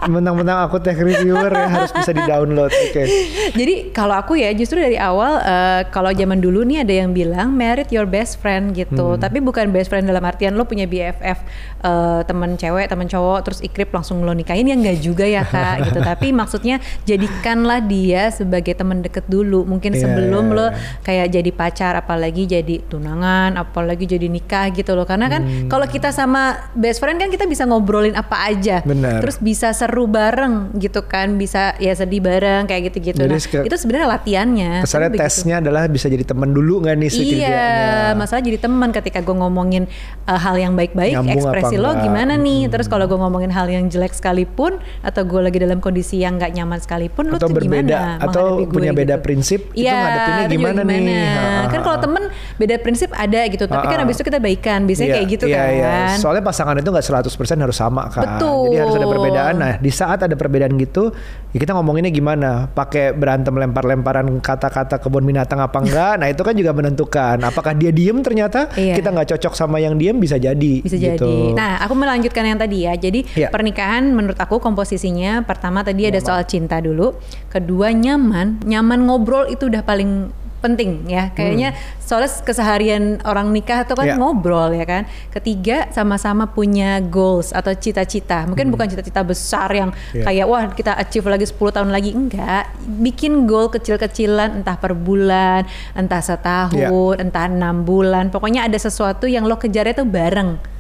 Mentang-mentang 0.05 0.59
aku 0.61 0.77
tech 0.77 0.97
reviewer 0.97 1.49
ya 1.49 1.65
harus 1.65 1.89
bisa 1.89 2.13
di-download. 2.13 2.69
Oke. 2.69 3.03
Jadi 3.51 3.89
kalau 3.89 4.13
aku 4.13 4.37
ya 4.37 4.53
justru 4.53 4.77
dari 4.77 4.97
awal 4.97 5.41
eh, 5.41 5.81
kalau 5.89 6.13
zaman 6.13 6.37
dulu 6.37 6.61
nih 6.61 6.85
ada 6.85 6.93
yang 6.93 7.09
bilang 7.09 7.49
married 7.49 7.89
your 7.89 8.05
best 8.05 8.37
friend 8.37 8.77
gitu. 8.77 9.17
Hmm. 9.17 9.21
Tapi 9.21 9.41
bukan 9.41 9.73
best 9.73 9.89
friend 9.89 10.05
dalam 10.05 10.21
artian 10.21 10.53
lo 10.53 10.69
punya 10.69 10.85
BFF 10.85 11.41
eh, 11.81 12.21
teman 12.21 12.53
cewek, 12.53 12.85
teman 12.85 13.09
cowok 13.09 13.39
terus 13.41 13.59
ikrip 13.61 13.89
langsung 13.89 14.21
lo 14.21 14.29
nikahin 14.31 14.69
ya 14.69 14.77
enggak 14.77 15.01
juga 15.01 15.25
ya 15.25 15.41
Kak 15.41 15.75
gitu. 15.89 15.99
Tapi 15.99 16.29
maksudnya 16.29 16.77
jadikanlah 17.09 17.81
dia 17.81 18.29
sebagai 18.29 18.77
teman 18.77 19.01
deket 19.01 19.25
dulu. 19.25 19.65
Mungkin 19.65 19.97
Iya, 19.97 20.01
sebelum 20.05 20.45
iya, 20.45 20.57
lo 20.57 20.65
iya. 20.69 20.77
kayak 21.01 21.27
jadi 21.33 21.51
pacar 21.51 21.93
apalagi 21.97 22.45
jadi 22.45 22.74
jadi 22.75 22.87
tunangan, 22.87 23.55
apalagi 23.55 24.05
jadi 24.05 24.27
nikah 24.27 24.67
gitu 24.69 24.91
loh. 24.91 25.03
Karena 25.03 25.27
kan 25.27 25.41
Hmm. 25.41 25.67
kalau 25.67 25.85
kita 25.85 26.09
sama 26.09 26.71
best 26.73 26.97
friend 26.97 27.15
kan 27.15 27.29
kita 27.29 27.45
bisa 27.45 27.63
ngobrolin 27.63 28.13
apa 28.13 28.45
aja. 28.45 28.81
Benar. 28.81 29.21
Terus 29.21 29.37
bisa 29.37 29.71
seru 29.71 30.05
bareng 30.05 30.75
gitu 30.75 31.03
kan, 31.03 31.35
bisa 31.35 31.75
ya 31.77 31.91
sedih 31.91 32.19
bareng 32.19 32.65
kayak 32.65 32.91
gitu-gitu. 32.91 33.17
Jadi 33.17 33.31
Nah, 33.31 33.63
itu 33.63 33.75
sebenarnya 33.75 34.07
latihannya. 34.09 34.71
Kesannya 34.81 35.03
Tapi 35.05 35.15
begitu. 35.15 35.27
tesnya 35.29 35.55
adalah 35.59 35.83
bisa 35.85 36.07
jadi 36.07 36.23
teman 36.23 36.49
dulu 36.49 36.81
nggak 36.81 36.95
nih 36.97 37.09
sekiranya. 37.09 37.47
Iya, 37.47 37.67
masalah 38.13 38.41
jadi 38.41 38.57
teman 38.57 38.89
ketika 38.91 39.19
gue 39.19 39.35
ngomongin 39.35 39.83
uh, 40.23 40.35
hal 40.35 40.55
yang 40.55 40.73
baik-baik, 40.73 41.13
Nyambung 41.13 41.35
ekspresi 41.37 41.75
lo 41.77 41.95
gimana 41.97 42.35
nih? 42.35 42.67
Terus 42.67 42.87
kalau 42.87 43.05
gue 43.05 43.15
ngomongin 43.15 43.49
hal 43.49 43.67
yang 43.67 43.85
jelek 43.85 44.11
sekalipun, 44.11 44.77
atau 45.01 45.21
gue 45.21 45.39
lagi 45.39 45.57
dalam 45.57 45.79
kondisi 45.79 46.17
yang 46.17 46.35
nggak 46.35 46.51
nyaman 46.51 46.79
sekalipun, 46.79 47.29
lo 47.29 47.37
Atau 47.37 47.47
tuh 47.47 47.55
berbeda, 47.55 48.17
gimana? 48.17 48.23
atau 48.23 48.45
gue 48.57 48.67
punya 48.67 48.91
beda 48.91 49.15
gitu? 49.15 49.23
prinsip, 49.23 49.61
itu 49.71 49.83
Iya, 49.83 49.93
ngadepinnya 49.93 50.25
itu 50.25 50.47
juga 50.49 50.55
gimana 50.57 50.81
nih? 50.81 51.03
Ha, 51.05 51.43
ha, 51.45 51.63
Kan 51.67 51.79
kalau 51.81 51.97
temen 51.99 52.23
beda 52.65 52.81
prinsip 52.81 53.13
ada 53.13 53.45
gitu, 53.45 53.69
tapi 53.69 53.85
kan 53.85 53.97
Ha, 53.97 54.01
ha. 54.01 54.05
abis 54.09 54.17
itu 54.17 54.25
kita 54.25 54.41
baikan, 54.41 54.89
biasanya 54.89 55.05
Iya, 55.05 55.15
kayak 55.15 55.27
gitu 55.29 55.45
iya, 55.45 55.57
kan. 55.61 55.69
iya. 55.69 55.93
Soalnya 56.17 56.41
pasangan 56.41 56.75
itu 56.75 56.89
nggak 56.89 57.05
100% 57.05 57.61
harus 57.61 57.77
sama 57.77 58.09
kan. 58.09 58.25
Betul. 58.25 58.73
Jadi 58.73 58.77
harus 58.81 58.95
ada 58.97 59.07
perbedaan. 59.07 59.53
Nah, 59.55 59.73
di 59.77 59.91
saat 59.93 60.19
ada 60.19 60.33
perbedaan 60.33 60.73
gitu, 60.75 61.13
ya 61.53 61.57
kita 61.57 61.77
ngomonginnya 61.77 62.09
gimana? 62.09 62.65
Pakai 62.67 63.13
berantem 63.13 63.53
lempar-lemparan 63.53 64.25
kata-kata 64.41 64.97
kebun 64.97 65.21
binatang 65.23 65.61
apa 65.61 65.77
enggak? 65.77 66.13
nah, 66.15 66.27
itu 66.27 66.41
kan 66.41 66.55
juga 66.55 66.71
menentukan 66.71 67.37
apakah 67.39 67.75
dia 67.75 67.91
diem 67.91 68.17
ternyata 68.19 68.71
Iya. 68.73 68.95
kita 68.95 69.11
nggak 69.11 69.27
cocok 69.35 69.53
sama 69.53 69.77
yang 69.77 69.93
diem 69.95 70.15
bisa 70.15 70.35
jadi 70.35 70.81
Bisa 70.81 70.95
gitu. 70.97 71.27
jadi. 71.27 71.35
Nah, 71.53 71.83
aku 71.83 71.93
melanjutkan 71.93 72.41
yang 72.41 72.57
tadi 72.57 72.87
ya. 72.87 72.95
Jadi 72.95 73.27
Iya. 73.35 73.51
pernikahan 73.51 74.09
menurut 74.09 74.39
aku 74.39 74.57
komposisinya 74.57 75.43
pertama 75.43 75.83
tadi 75.83 76.07
ada 76.07 76.17
soal 76.17 76.41
cinta 76.43 76.79
dulu, 76.79 77.13
kedua 77.47 77.91
nyaman. 77.91 78.63
Nyaman 78.63 79.05
ngobrol 79.05 79.45
itu 79.47 79.67
udah 79.67 79.83
paling 79.83 80.31
penting 80.65 81.05
ya. 81.05 81.29
Kayaknya 81.37 81.77
soalnya 82.01 82.33
keseharian 82.41 83.21
orang 83.21 83.53
nikah 83.53 83.85
itu 83.85 83.93
kan 83.93 84.05
Iya. 84.09 84.17
ngobrol 84.17 84.73
ya 84.73 84.85
kan. 84.89 85.03
Ketiga 85.29 85.93
sama-sama 85.93 86.49
punya 86.49 86.97
goals 86.99 87.53
atau 87.53 87.69
cita-cita. 87.77 88.49
Mungkin 88.49 88.73
bukan 88.73 88.89
cita-cita 88.89 89.21
besar 89.21 89.69
yang 89.69 89.89
Iya. 90.11 90.25
kayak 90.25 90.45
wah 90.49 90.63
kita 90.73 90.97
achieve 90.97 91.29
lagi 91.29 91.45
10 91.45 91.69
tahun 91.69 91.93
lagi 91.93 92.17
enggak. 92.17 92.73
Bikin 92.81 93.45
goal 93.45 93.69
kecil-kecilan 93.69 94.57
entah 94.65 94.81
per 94.81 94.97
bulan, 94.97 95.69
entah 95.93 96.21
setahun, 96.25 97.21
entah 97.21 97.45
enam 97.45 97.85
bulan. 97.85 98.33
Pokoknya 98.33 98.65
ada 98.65 98.77
sesuatu 98.81 99.29
yang 99.29 99.45
lo 99.45 99.61
kejarnya 99.61 99.93
tuh 99.93 100.09
bareng 100.09 100.74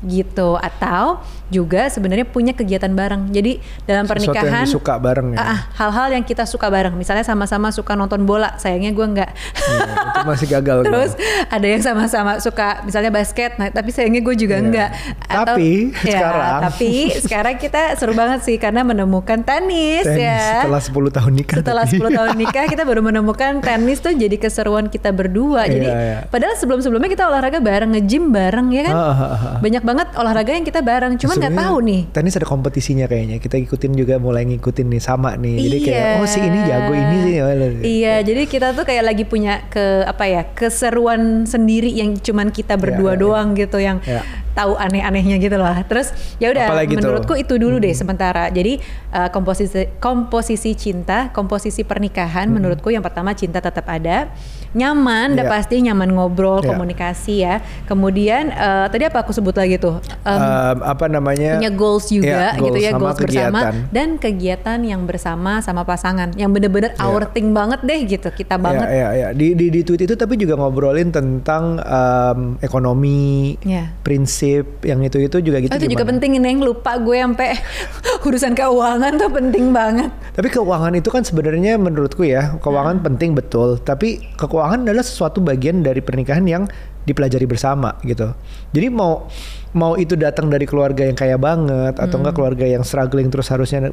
gitu 0.00 0.56
atau 0.56 1.20
juga 1.50 1.90
sebenarnya 1.90 2.24
punya 2.24 2.54
kegiatan 2.54 2.88
bareng. 2.88 3.28
Jadi 3.28 3.58
dalam 3.84 4.06
Sesuatu 4.06 4.22
yang 4.22 4.32
pernikahan 4.32 4.64
disuka 4.64 4.94
bareng 4.96 5.28
ya. 5.34 5.36
ah, 5.36 5.46
ah, 5.50 5.60
hal-hal 5.76 6.08
yang 6.14 6.22
kita 6.22 6.46
suka 6.46 6.70
bareng. 6.70 6.94
Misalnya 6.94 7.26
sama-sama 7.26 7.74
suka 7.74 7.98
nonton 7.98 8.22
bola, 8.22 8.54
sayangnya 8.56 8.94
gue 8.94 9.02
enggak. 9.02 9.30
Iya, 9.58 9.82
itu 9.90 10.20
masih 10.24 10.46
gagal. 10.48 10.78
Terus 10.86 11.12
ada 11.50 11.66
yang 11.66 11.82
sama-sama 11.82 12.38
suka 12.38 12.80
misalnya 12.82 13.10
basket, 13.10 13.58
nah 13.58 13.66
tapi 13.68 13.90
sayangnya 13.90 14.22
gue 14.22 14.34
juga 14.36 14.56
Iya. 14.56 14.62
enggak. 14.62 14.90
Tapi 15.26 15.70
ya, 16.06 16.14
sekarang- 16.14 16.60
tapi 16.70 16.92
sekarang 17.18 17.54
kita 17.58 17.82
seru 17.98 18.14
banget 18.14 18.40
sih 18.46 18.56
karena 18.56 18.86
menemukan 18.86 19.42
tenis, 19.42 20.06
Tenis 20.06 20.22
ya. 20.22 20.62
setelah 20.62 20.80
10 20.80 21.10
tahun 21.10 21.32
nikah. 21.34 21.56
Setelah 21.60 21.84
tapi. 21.84 21.98
10 21.98 22.14
tahun 22.14 22.30
nikah 22.46 22.64
kita 22.70 22.82
baru 22.86 23.02
menemukan 23.02 23.58
tenis 23.58 23.98
tuh 23.98 24.14
jadi 24.14 24.38
keseruan 24.38 24.86
kita 24.86 25.10
berdua. 25.10 25.66
Jadi 25.66 25.90
iya. 25.90 26.30
padahal 26.30 26.54
sebelum-sebelumnya 26.54 27.10
kita 27.10 27.26
olahraga 27.26 27.58
bareng, 27.58 27.90
nge-gym 27.90 28.30
bareng 28.30 28.70
ya 28.70 28.82
kan. 28.86 28.94
Ah. 28.94 29.58
Banyak 29.58 29.82
banget 29.90 30.08
olahraga 30.14 30.54
yang 30.54 30.62
kita 30.62 30.80
bareng, 30.86 31.18
cuman 31.18 31.34
nggak 31.42 31.56
tahu 31.58 31.76
nih. 31.82 32.00
Tenis 32.14 32.38
ada 32.38 32.46
kompetisinya 32.46 33.10
kayaknya. 33.10 33.42
Kita 33.42 33.58
ikutin 33.58 33.92
juga 33.98 34.22
mulai 34.22 34.46
ngikutin 34.46 34.86
nih 34.86 35.02
sama 35.02 35.34
nih. 35.34 35.56
Jadi 35.66 35.78
kayak 35.82 35.98
Iya. 36.00 36.20
oh 36.22 36.26
si 36.30 36.38
ini 36.38 36.58
jago 36.62 36.92
ini 36.94 37.16
sih. 37.26 37.34
Iya, 37.82 38.14
jadi 38.22 38.42
kita 38.46 38.66
tuh 38.78 38.86
kayak 38.86 39.04
lagi 39.10 39.24
punya 39.26 39.66
ke 39.66 40.06
apa 40.06 40.24
ya 40.30 40.42
keseruan 40.54 41.44
sendiri 41.44 41.90
yang 41.90 42.14
cuman 42.14 42.54
kita 42.54 42.78
berdua 42.78 43.12
Iya, 43.12 43.18
iya. 43.18 43.22
doang 43.26 43.48
gitu 43.58 43.78
yang 43.82 43.98
Iya. 44.06 44.22
tahu 44.54 44.78
aneh-anehnya 44.78 45.36
gitu 45.42 45.58
lah. 45.58 45.82
Terus 45.90 46.14
ya 46.38 46.54
udah? 46.54 46.70
Hmm. 46.70 46.94
menurutku 46.94 47.34
itu 47.34 47.58
dulu 47.58 47.82
deh 47.82 47.92
sementara. 47.92 48.46
Jadi 48.54 48.78
uh, 49.10 49.28
komposisi 49.34 49.90
komposisi 49.98 50.78
cinta, 50.78 51.34
komposisi 51.34 51.82
pernikahan 51.82 52.46
menurutku 52.46 52.94
yang 52.94 53.02
pertama 53.02 53.34
cinta 53.34 53.58
tetap 53.58 53.86
ada, 53.90 54.30
nyaman, 54.72 55.34
udah. 55.34 55.42
Iya. 55.42 55.50
pasti 55.50 55.74
nyaman 55.80 56.10
ngobrol, 56.10 56.60
Iya. 56.60 56.68
komunikasi 56.68 57.34
ya. 57.40 57.54
Kemudian 57.84 58.50
uh, 58.50 58.86
tadi 58.86 59.02
apa 59.02 59.20
aku 59.20 59.30
sebut 59.30 59.52
lagi 59.52 59.76
tuh? 59.76 59.98
Um, 60.22 60.38
Um, 60.40 60.78
apa 60.82 61.06
namanya? 61.06 61.56
punya 61.56 61.70
goals 61.70 62.06
juga 62.06 62.52
Iya, 62.52 62.60
gitu 62.60 62.78
ya 62.78 62.90
sama 62.90 63.00
goals 63.02 63.18
bersama 63.18 63.58
kegiatan. 63.60 63.74
dan 63.90 64.08
kegiatan 64.16 64.78
yang 64.80 65.02
bersama 65.02 65.52
sama 65.58 65.82
pasangan 65.82 66.30
yang 66.34 66.48
bener-bener 66.48 66.92
Iya. 66.92 67.02
our 67.02 67.26
thing 67.26 67.50
banget 67.50 67.80
deh 67.80 68.00
gitu 68.08 68.28
kita 68.30 68.54
banget 68.56 68.86
Ya, 68.86 68.94
ya, 68.94 69.08
ya. 69.12 69.28
Di, 69.32 69.52
di 69.52 69.66
di 69.68 69.80
tweet 69.80 70.02
itu 70.02 70.14
tapi 70.14 70.34
juga 70.34 70.54
ngobrolin 70.54 71.10
tentang 71.10 71.78
um, 71.78 72.38
ekonomi, 72.60 73.58
Ya. 73.60 73.90
prinsip 74.00 74.64
yang 74.82 75.00
itu 75.00 75.18
itu 75.18 75.40
juga 75.40 75.58
gitu. 75.58 75.70
Oh, 75.70 75.76
itu 75.76 75.88
juga 75.88 76.04
penting 76.04 76.38
Neng 76.38 76.60
lupa 76.60 76.96
gue 76.96 77.16
sampai 77.16 77.58
urusan 78.26 78.52
keuangan 78.52 79.12
tuh 79.16 79.28
penting 79.28 79.70
banget 79.70 80.08
Tapi 80.30 80.48
keuangan 80.48 80.94
itu 80.94 81.08
kan 81.08 81.20
sebenarnya 81.20 81.76
menurutku 81.76 82.22
ya 82.22 82.54
keuangan 82.56 82.96
Hmm. 82.96 83.06
penting 83.06 83.30
betul. 83.32 83.76
Tapi 83.76 84.22
keuangan 84.34 84.59
adalah 84.64 85.04
sesuatu 85.04 85.40
bagian 85.40 85.80
dari 85.80 86.04
pernikahan 86.04 86.44
yang 86.44 86.64
dipelajari 87.08 87.48
bersama 87.48 87.96
gitu. 88.04 88.30
Jadi 88.76 88.88
mau 88.92 89.26
mau 89.72 89.96
itu 89.96 90.18
datang 90.18 90.50
dari 90.52 90.68
keluarga 90.68 91.06
yang 91.06 91.16
kaya 91.16 91.40
banget 91.40 91.96
atau 91.96 92.16
Hmm. 92.18 92.22
enggak 92.26 92.34
keluarga 92.36 92.66
yang 92.68 92.84
struggling 92.84 93.32
terus 93.32 93.48
harusnya 93.48 93.88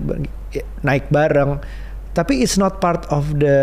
naik 0.83 1.07
bareng. 1.07 1.62
Tapi 2.12 2.41
it's 2.41 2.57
not 2.57 2.81
part 2.81 3.05
of 3.13 3.29
the 3.38 3.57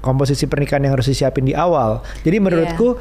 komposisi 0.00 0.48
pernikahan 0.48 0.86
yang 0.88 0.96
harus 0.96 1.10
disiapin 1.10 1.44
di 1.44 1.52
awal. 1.52 2.00
Jadi 2.24 2.36
menurutku 2.40 2.96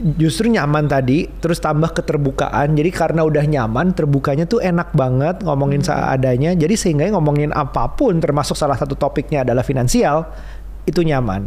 justru 0.00 0.48
nyaman 0.48 0.88
tadi 0.88 1.28
terus 1.44 1.60
tambah 1.60 1.92
keterbukaan 1.92 2.72
jadi 2.72 2.88
karena 2.88 3.28
udah 3.28 3.44
nyaman 3.44 3.92
terbukanya 3.92 4.48
tuh 4.48 4.64
enak 4.64 4.96
banget 4.96 5.44
ngomongin 5.44 5.84
seadanya 5.84 6.56
jadi 6.56 6.72
sehingga 6.72 7.12
ngomongin 7.12 7.52
apa 7.52 7.92
pun 7.92 8.16
termasuk 8.16 8.56
salah 8.56 8.80
satu 8.80 8.96
topiknya 8.96 9.44
adalah 9.44 9.60
finansial 9.60 10.24
itu 10.88 11.04
nyaman 11.04 11.44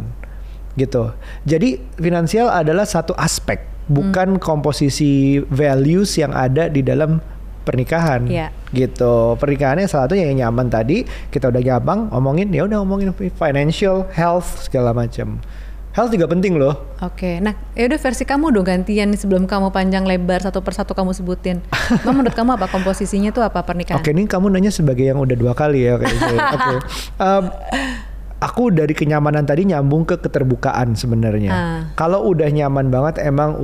gitu 0.76 1.12
jadi 1.42 1.80
finansial 1.96 2.46
adalah 2.46 2.84
satu 2.84 3.16
aspek 3.16 3.60
bukan 3.86 4.36
komposisi 4.36 5.40
values 5.46 6.14
yang 6.14 6.30
ada 6.30 6.66
di 6.66 6.80
dalam 6.80 7.18
pernikahan 7.62 8.30
Iya. 8.30 8.54
gitu 8.70 9.34
pernikahannya 9.36 9.86
salah 9.86 10.06
satunya 10.06 10.30
yang 10.30 10.46
nyaman 10.46 10.70
tadi 10.70 11.02
kita 11.28 11.50
udah 11.50 11.62
gampang 11.64 12.06
ngomongin 12.08 12.50
ya 12.50 12.62
udah 12.62 12.78
ngomongin 12.78 13.10
financial 13.34 14.06
health 14.10 14.66
segala 14.66 14.94
macam 14.94 15.42
health 15.90 16.12
juga 16.12 16.28
penting 16.28 16.54
loh 16.54 16.76
Oke, 16.96 17.40
nah 17.40 17.52
ya 17.72 17.88
udah 17.88 18.00
versi 18.00 18.24
kamu 18.24 18.52
dong 18.52 18.64
gantian 18.64 19.12
nih 19.12 19.20
sebelum 19.20 19.44
kamu 19.44 19.68
panjang 19.68 20.04
lebar 20.04 20.40
satu 20.40 20.64
persatu 20.64 20.96
kamu 20.96 21.12
sebutin. 21.12 21.60
Emang 21.92 22.16
menurut 22.16 22.32
kamu 22.32 22.56
apa 22.56 22.72
komposisinya 22.72 23.28
tuh 23.28 23.44
apa 23.44 23.60
pernikahan? 23.60 24.00
Oke, 24.00 24.16
ini 24.16 24.24
kamu 24.24 24.48
nanya 24.48 24.72
sebagai 24.72 25.04
yang 25.04 25.20
udah 25.20 25.36
dua 25.36 25.52
kali 25.52 25.84
ya 25.84 26.00
kayaknya. 26.00 26.40
Oke. 26.56 26.74
Em, 27.20 27.44
aku 28.36 28.68
dari 28.68 28.92
kenyamanan 28.92 29.44
tadi 29.44 29.64
nyambung 29.64 30.04
ke 30.04 30.20
keterbukaan 30.20 30.92
sebenarnya. 30.92 31.50
Ah. 31.50 31.80
Kalau 31.94 32.28
udah 32.28 32.46
nyaman 32.46 32.88
banget 32.88 33.20
emang 33.20 33.56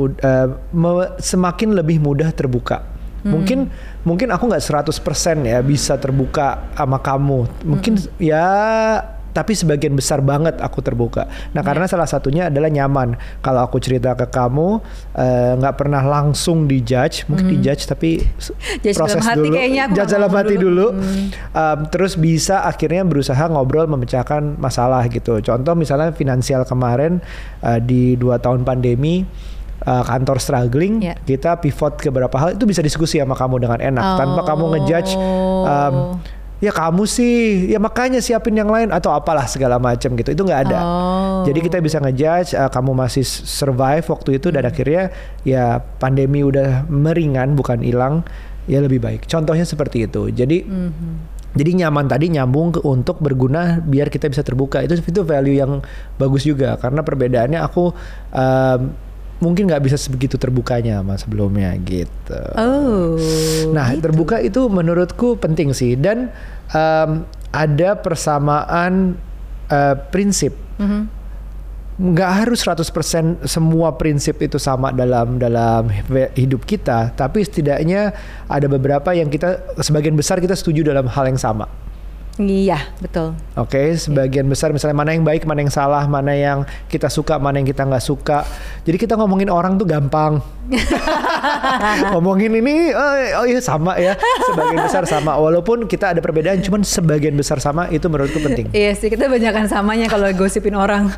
me- 0.70 1.12
semakin 1.18 1.76
lebih 1.76 2.00
mudah 2.00 2.32
terbuka. 2.32 2.80
Hmm. 3.22 3.38
Mungkin 3.38 3.58
mungkin 4.02 4.34
aku 4.34 4.50
nggak 4.50 4.64
100% 4.64 5.46
ya 5.46 5.62
bisa 5.62 5.94
terbuka 5.94 6.74
sama 6.74 6.98
kamu. 6.98 7.46
Mungkin 7.62 7.94
Hmm. 7.94 8.08
ya 8.18 8.48
tapi 9.32 9.52
sebagian 9.52 9.92
besar 9.92 10.20
banget 10.20 10.60
aku 10.60 10.78
terbuka. 10.78 11.24
Nah, 11.50 11.60
karena 11.60 11.84
Ya. 11.84 11.90
salah 11.90 12.04
satunya 12.04 12.42
adalah 12.46 12.68
nyaman. 12.68 13.16
Kalau 13.40 13.64
aku 13.64 13.76
cerita 13.76 14.12
ke 14.12 14.28
kamu 14.28 14.78
eh, 15.12 15.52
nggak 15.56 15.74
pernah 15.74 16.00
langsung 16.00 16.64
dijudge, 16.64 17.24
mungkin 17.26 17.48
dijudge 17.50 17.84
tapi 17.84 18.20
Hmm. 18.20 18.80
Judge 18.84 18.94
proses 18.94 19.18
dalam 19.18 19.28
hati 19.28 19.40
dulu. 19.42 19.54
kayaknya 19.56 19.82
aku 19.84 19.94
Judge 19.96 20.12
dalam 20.12 20.30
hati 20.30 20.54
dulu. 20.54 20.62
dulu. 20.62 20.86
Hmm. 21.00 21.26
Um, 21.50 21.78
terus 21.88 22.12
bisa 22.14 22.62
akhirnya 22.62 23.02
berusaha 23.02 23.44
ngobrol 23.46 23.88
memecahkan 23.88 24.56
masalah 24.56 25.04
gitu. 25.06 25.40
Contoh 25.40 25.72
misalnya 25.72 26.12
finansial 26.12 26.62
kemarin 26.62 27.24
uh, 27.60 27.76
di 27.76 28.14
dua 28.14 28.36
tahun 28.36 28.62
pandemi 28.62 29.24
uh, 29.82 30.02
kantor 30.02 30.38
struggling, 30.38 31.00
Ya. 31.00 31.14
kita 31.18 31.56
pivot 31.56 31.96
ke 31.96 32.08
beberapa 32.08 32.36
hal 32.36 32.54
itu 32.54 32.64
bisa 32.64 32.78
diskusi 32.78 33.16
sama 33.16 33.32
kamu 33.32 33.56
dengan 33.58 33.80
enak 33.80 34.04
tanpa 34.16 34.40
kamu 34.44 34.64
ngejudge. 34.76 35.12
Um, 35.16 35.94
Oh. 35.94 36.14
Ya 36.62 36.70
kamu 36.70 37.02
sih, 37.10 37.66
ya 37.66 37.82
makanya 37.82 38.22
siapin 38.22 38.54
yang 38.54 38.70
lain 38.70 38.94
atau 38.94 39.10
apalah 39.10 39.50
segala 39.50 39.82
macam 39.82 40.14
gitu. 40.14 40.30
Itu 40.30 40.46
nggak 40.46 40.60
ada. 40.70 40.78
Oh. 40.78 41.42
Jadi 41.42 41.58
kita 41.58 41.82
bisa 41.82 41.98
ngejudge 41.98 42.54
uh, 42.54 42.70
kamu 42.70 42.94
masih 42.94 43.26
survive 43.26 44.06
waktu 44.06 44.38
itu 44.38 44.46
Hmm. 44.48 44.56
dan 44.62 44.64
akhirnya 44.70 45.02
ya 45.42 45.82
pandemi 45.98 46.46
udah 46.46 46.86
meringan 46.86 47.58
bukan 47.58 47.82
hilang 47.82 48.22
ya 48.70 48.78
lebih 48.78 49.02
baik. 49.02 49.26
Contohnya 49.26 49.66
seperti 49.66 50.06
itu. 50.06 50.30
Jadi 50.30 50.62
Mhm. 50.62 51.12
jadi 51.52 51.70
nyaman 51.84 52.06
tadi 52.06 52.30
nyambung 52.30 52.78
ke 52.78 52.80
untuk 52.86 53.18
berguna 53.18 53.82
biar 53.82 54.06
kita 54.06 54.30
bisa 54.30 54.46
terbuka. 54.46 54.86
Itu 54.86 55.02
itu 55.02 55.20
value 55.26 55.58
yang 55.58 55.82
bagus 56.14 56.46
juga 56.46 56.78
karena 56.78 57.02
perbedaannya 57.02 57.58
aku 57.58 57.90
um, 58.30 58.80
mungkin 59.42 59.66
nggak 59.66 59.82
bisa 59.82 59.98
sebegitu 59.98 60.38
terbukanya 60.38 61.02
sama 61.02 61.18
sebelumnya 61.18 61.74
gitu. 61.82 62.42
Oh. 62.54 63.18
Nah, 63.74 63.90
gitu. 63.90 64.06
terbuka 64.06 64.38
itu 64.38 64.70
menurutku 64.70 65.34
penting 65.34 65.74
sih 65.74 65.98
dan 65.98 66.30
um, 66.70 67.26
ada 67.50 67.98
persamaan 67.98 69.18
uh, 69.66 69.98
prinsip. 70.14 70.54
Mhm. 70.78 71.20
nggak 71.92 72.30
harus 72.42 72.64
100% 72.64 73.44
semua 73.44 73.94
prinsip 74.00 74.40
itu 74.40 74.56
sama 74.56 74.90
dalam 74.96 75.36
dalam 75.36 75.92
hidup 76.34 76.64
kita, 76.64 77.12
tapi 77.12 77.44
setidaknya 77.44 78.16
ada 78.48 78.64
beberapa 78.66 79.12
yang 79.12 79.28
kita 79.28 79.76
sebagian 79.76 80.16
besar 80.16 80.40
kita 80.40 80.56
setuju 80.56 80.88
dalam 80.88 81.04
hal 81.04 81.28
yang 81.28 81.36
sama. 81.36 81.68
Iya, 82.40 82.80
betul. 82.96 83.36
Oke, 83.60 83.76
okay, 83.76 83.86
sebagian 83.92 84.48
besar 84.48 84.72
misalnya 84.72 84.96
mana 84.96 85.12
yang 85.12 85.20
baik, 85.20 85.44
mana 85.44 85.60
yang 85.60 85.68
salah, 85.68 86.08
mana 86.08 86.32
yang 86.32 86.64
kita 86.88 87.12
suka, 87.12 87.36
mana 87.36 87.60
yang 87.60 87.68
kita 87.68 87.84
nggak 87.84 88.00
suka. 88.00 88.48
Jadi 88.88 88.96
kita 88.96 89.20
ngomongin 89.20 89.52
orang 89.52 89.76
tuh 89.76 89.84
gampang. 89.84 90.40
ngomongin 92.16 92.56
ini, 92.56 92.88
oh, 92.96 93.44
oh 93.44 93.46
iya 93.46 93.60
sama 93.60 94.00
ya, 94.00 94.16
sebagian 94.48 94.80
besar 94.80 95.04
sama. 95.04 95.36
Walaupun 95.36 95.84
kita 95.84 96.16
ada 96.16 96.24
perbedaan, 96.24 96.64
cuman 96.64 96.80
sebagian 96.80 97.36
besar 97.36 97.60
sama 97.60 97.92
itu 97.92 98.08
menurutku 98.08 98.40
penting. 98.40 98.72
iya 98.72 98.96
sih, 98.96 99.12
kita 99.12 99.28
banyakkan 99.28 99.68
samanya 99.68 100.08
kalau 100.08 100.24
gosipin 100.32 100.72
orang. 100.72 101.12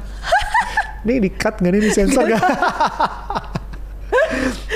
ini 1.07 1.23
di 1.23 1.31
cut 1.31 1.63
nggak 1.63 1.73
nih, 1.79 1.83
di 1.85 1.91
sensor 1.95 2.27
gak? 2.27 2.43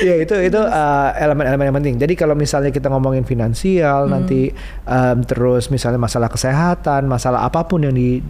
ya 0.02 0.14
itu 0.18 0.34
itu 0.38 0.60
uh, 0.60 1.10
elemen-elemen 1.16 1.64
uh, 1.64 1.68
yang 1.70 1.76
penting. 1.82 1.94
Jadi 1.98 2.14
kalau 2.14 2.34
misalnya 2.38 2.70
kita 2.70 2.90
ngomongin 2.90 3.26
finansial 3.26 4.06
hmm. 4.06 4.12
nanti 4.12 4.50
um, 4.86 5.18
terus 5.26 5.68
misalnya 5.68 5.98
masalah 5.98 6.30
kesehatan, 6.30 7.06
masalah 7.06 7.46
apa 7.46 7.66
pun 7.66 7.82
yang 7.86 7.94
di 7.94 8.22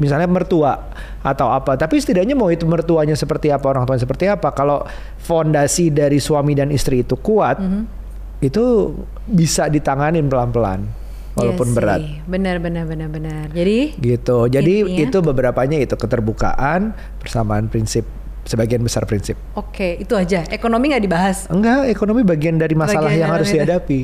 misalnya 0.00 0.26
mertua 0.26 0.90
atau 1.20 1.52
apa. 1.52 1.76
Tapi 1.76 2.00
setidaknya 2.00 2.32
mau 2.32 2.48
itu 2.48 2.64
mertuanya 2.64 3.12
seperti 3.14 3.52
apa, 3.52 3.68
orang 3.68 3.84
tuanya 3.84 4.02
seperti 4.02 4.24
apa. 4.26 4.50
Kalau 4.56 4.82
fondasi 5.20 5.92
dari 5.92 6.16
suami 6.18 6.56
dan 6.56 6.72
istri 6.72 7.04
itu 7.04 7.20
kuat, 7.20 7.60
hmm. 7.60 7.84
itu 8.40 8.96
bisa 9.28 9.68
ditanganin 9.68 10.24
pelan-pelan 10.26 10.88
walaupun 11.36 11.66
yes, 11.68 11.72
iya 11.72 11.78
berat. 11.78 12.00
Benar 12.26 12.56
benar 12.58 12.84
benar 12.88 13.08
benar. 13.12 13.44
Jadi 13.52 14.00
gitu. 14.00 14.48
Jadi 14.48 14.74
intinya, 14.82 15.04
itu 15.04 15.18
beberapanya 15.20 15.78
itu 15.78 15.94
keterbukaan, 15.94 16.96
persamaan 17.20 17.68
prinsip 17.68 18.19
sebagian 18.50 18.82
besar 18.82 19.06
prinsip. 19.06 19.38
Oke, 19.54 20.02
itu 20.02 20.18
aja. 20.18 20.42
Ekonomi 20.50 20.90
nggak 20.90 21.04
dibahas? 21.06 21.46
Enggak, 21.46 21.86
ekonomi 21.86 22.26
bagian 22.26 22.58
dari 22.58 22.74
masalah 22.74 23.06
bagian 23.06 23.22
yang 23.22 23.30
harus 23.30 23.48
dihadapi. 23.54 24.00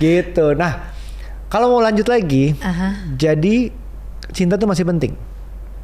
Gitu. 0.00 0.46
Nah, 0.56 0.96
kalau 1.52 1.76
mau 1.76 1.84
lanjut 1.84 2.08
lagi, 2.08 2.56
uh-huh. 2.56 3.20
jadi 3.20 3.68
cinta 4.32 4.56
tuh 4.56 4.64
masih 4.64 4.88
penting. 4.88 5.12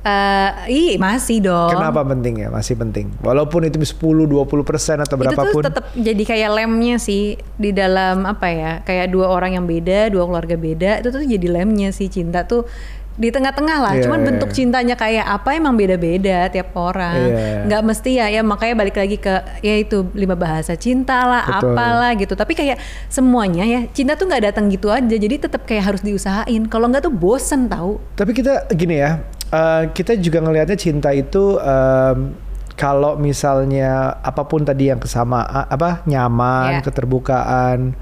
Uh, 0.06 0.54
ih 0.70 0.94
masih 1.02 1.42
dong. 1.42 1.74
Kenapa 1.74 2.06
penting 2.06 2.46
ya? 2.46 2.48
Masih 2.48 2.78
penting. 2.78 3.10
Walaupun 3.26 3.66
itu 3.66 3.74
10 3.74 3.98
20 3.98 4.46
persen 4.62 5.02
atau 5.02 5.18
berapapun. 5.18 5.50
Itu 5.50 5.66
tuh 5.66 5.66
tetap 5.66 5.86
jadi 5.98 6.22
kayak 6.22 6.50
lemnya 6.62 6.96
sih 7.02 7.34
di 7.58 7.74
dalam 7.74 8.22
apa 8.22 8.46
ya? 8.46 8.72
Kayak 8.86 9.10
dua 9.10 9.26
orang 9.34 9.58
yang 9.58 9.66
beda, 9.66 10.14
dua 10.14 10.30
keluarga 10.30 10.54
beda, 10.54 11.02
itu 11.02 11.08
tuh 11.10 11.26
jadi 11.26 11.46
lemnya 11.50 11.90
sih 11.90 12.06
cinta 12.06 12.46
tuh 12.46 12.70
di 13.16 13.32
tengah-tengah 13.32 13.78
lah. 13.80 13.92
Yeah, 13.96 14.04
Cuman 14.06 14.20
yeah, 14.20 14.26
bentuk 14.28 14.50
iya. 14.52 14.56
cintanya 14.60 14.94
kayak 14.94 15.26
apa 15.26 15.56
emang 15.56 15.74
beda-beda 15.74 16.52
tiap 16.52 16.76
orang. 16.76 17.16
Yeah. 17.16 17.64
Nggak 17.64 17.82
mesti 17.82 18.10
ya 18.20 18.26
ya 18.28 18.42
makanya 18.44 18.74
balik 18.76 18.96
lagi 19.00 19.16
ke 19.16 19.34
ya 19.64 19.74
itu 19.80 20.04
lima 20.12 20.36
bahasa 20.36 20.76
cinta 20.76 21.24
lah, 21.24 21.44
Betul. 21.48 21.72
apalah 21.72 22.12
gitu. 22.14 22.34
Tapi 22.36 22.52
kayak 22.52 22.76
semuanya 23.08 23.64
ya 23.64 23.80
cinta 23.90 24.14
tuh 24.14 24.28
nggak 24.28 24.52
datang 24.52 24.68
gitu 24.68 24.92
aja. 24.92 25.16
Jadi 25.16 25.34
tetap 25.40 25.64
kayak 25.64 25.96
harus 25.96 26.02
diusahain. 26.04 26.68
Kalau 26.68 26.86
nggak 26.92 27.08
tuh 27.08 27.14
bosen 27.14 27.72
tahu. 27.72 27.96
Tapi 28.14 28.36
kita 28.36 28.68
gini 28.76 29.00
ya, 29.00 29.24
uh, 29.50 29.88
kita 29.90 30.20
juga 30.20 30.44
ngelihatnya 30.44 30.76
cinta 30.76 31.10
itu 31.16 31.56
um, 31.56 32.36
kalau 32.76 33.16
misalnya 33.16 34.20
apa 34.20 34.44
pun 34.44 34.60
tadi 34.60 34.92
yang 34.92 35.00
kesama 35.00 35.40
apa 35.48 36.04
nyaman, 36.04 36.78
yeah. 36.78 36.84
keterbukaan 36.84 37.96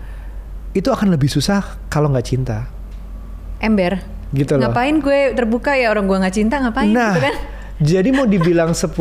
itu 0.75 0.91
akan 0.91 1.15
lebih 1.15 1.31
susah 1.31 1.79
kalau 1.87 2.11
nggak 2.11 2.27
cinta. 2.27 2.67
Ember 3.63 4.14
gitu 4.35 4.59
loh. 4.59 4.69
Ngapain 4.69 4.99
gue 4.99 5.33
terbuka 5.39 5.79
ya 5.79 5.95
orang 5.95 6.11
gue 6.11 6.19
nggak 6.19 6.35
cinta 6.35 6.59
ngapain 6.61 6.91
nah, 6.91 7.15
gitu 7.15 7.23
kan? 7.25 7.35
Jadi 7.83 8.09
mau 8.15 8.23
dibilang 8.23 8.71
10% 8.71 8.95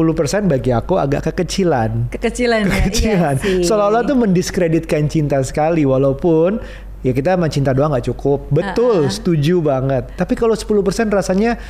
bagi 0.50 0.74
aku 0.74 0.98
agak 0.98 1.30
kekecilan. 1.30 2.10
Kekecilan, 2.10 2.66
kekecilan. 2.66 3.36
Ya, 3.38 3.46
iya 3.46 3.62
Seolah-olah 3.62 4.02
tuh 4.02 4.18
mendiskreditkan 4.18 5.06
cinta 5.06 5.38
sekali 5.46 5.86
walaupun 5.86 6.58
ya 7.06 7.14
kita 7.14 7.38
mencinta 7.38 7.70
doang 7.70 7.94
nggak 7.94 8.10
cukup. 8.10 8.50
Betul, 8.50 9.06
uh 9.06 9.10
-uh. 9.10 9.14
setuju 9.14 9.62
banget. 9.62 10.10
Tapi 10.18 10.34
kalau 10.34 10.58
10% 10.58 10.74
rasanya 11.14 11.62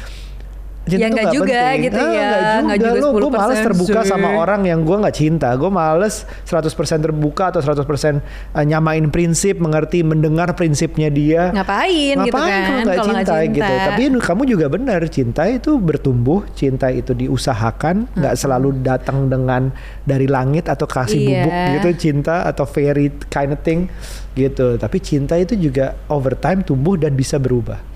cinta 0.84 1.00
ya 1.00 1.08
nggak 1.16 1.32
juga 1.32 1.62
penting. 1.64 1.84
gitu 1.88 2.02
ah, 2.04 2.12
ya 2.12 2.30
nggak 2.60 2.80
juga, 2.80 2.92
juga. 3.00 3.20
gue 3.24 3.32
males 3.32 3.60
terbuka 3.64 4.00
sih. 4.04 4.10
sama 4.12 4.30
orang 4.36 4.62
yang 4.68 4.80
gue 4.84 4.98
nggak 5.00 5.16
cinta 5.16 5.50
gue 5.56 5.72
males 5.72 6.16
100% 6.44 7.06
terbuka 7.08 7.44
atau 7.56 7.62
100% 7.64 7.88
uh, 7.88 8.64
nyamain 8.68 9.08
prinsip 9.08 9.64
mengerti 9.64 10.04
mendengar 10.04 10.52
prinsipnya 10.60 11.08
dia 11.08 11.56
ngapain, 11.56 12.20
gitu 12.20 12.28
ngapain 12.28 12.28
gitu 12.28 12.40
kan 12.44 12.62
kalau 12.68 12.82
nggak 12.84 12.98
cinta, 13.00 13.24
cinta 13.24 13.36
gitu 13.56 13.74
tapi 13.88 14.04
kamu 14.20 14.42
juga 14.44 14.66
benar 14.68 15.02
cinta 15.08 15.44
itu 15.48 15.72
bertumbuh 15.80 16.44
cinta 16.52 16.88
itu 16.92 17.16
diusahakan 17.16 18.12
nggak 18.20 18.34
hmm. 18.36 18.42
selalu 18.44 18.70
datang 18.84 19.32
dengan 19.32 19.72
dari 20.04 20.28
langit 20.28 20.68
atau 20.68 20.84
kasih 20.84 21.16
iya. 21.16 21.28
bubuk 21.48 21.56
gitu 21.80 22.12
cinta 22.12 22.44
atau 22.44 22.68
fairy 22.68 23.08
kind 23.32 23.56
of 23.56 23.64
thing 23.64 23.88
gitu 24.36 24.76
tapi 24.76 25.00
cinta 25.00 25.40
itu 25.40 25.56
juga 25.56 25.96
over 26.12 26.36
time 26.36 26.66
tumbuh 26.66 27.00
dan 27.00 27.16
bisa 27.16 27.40
berubah 27.40 27.93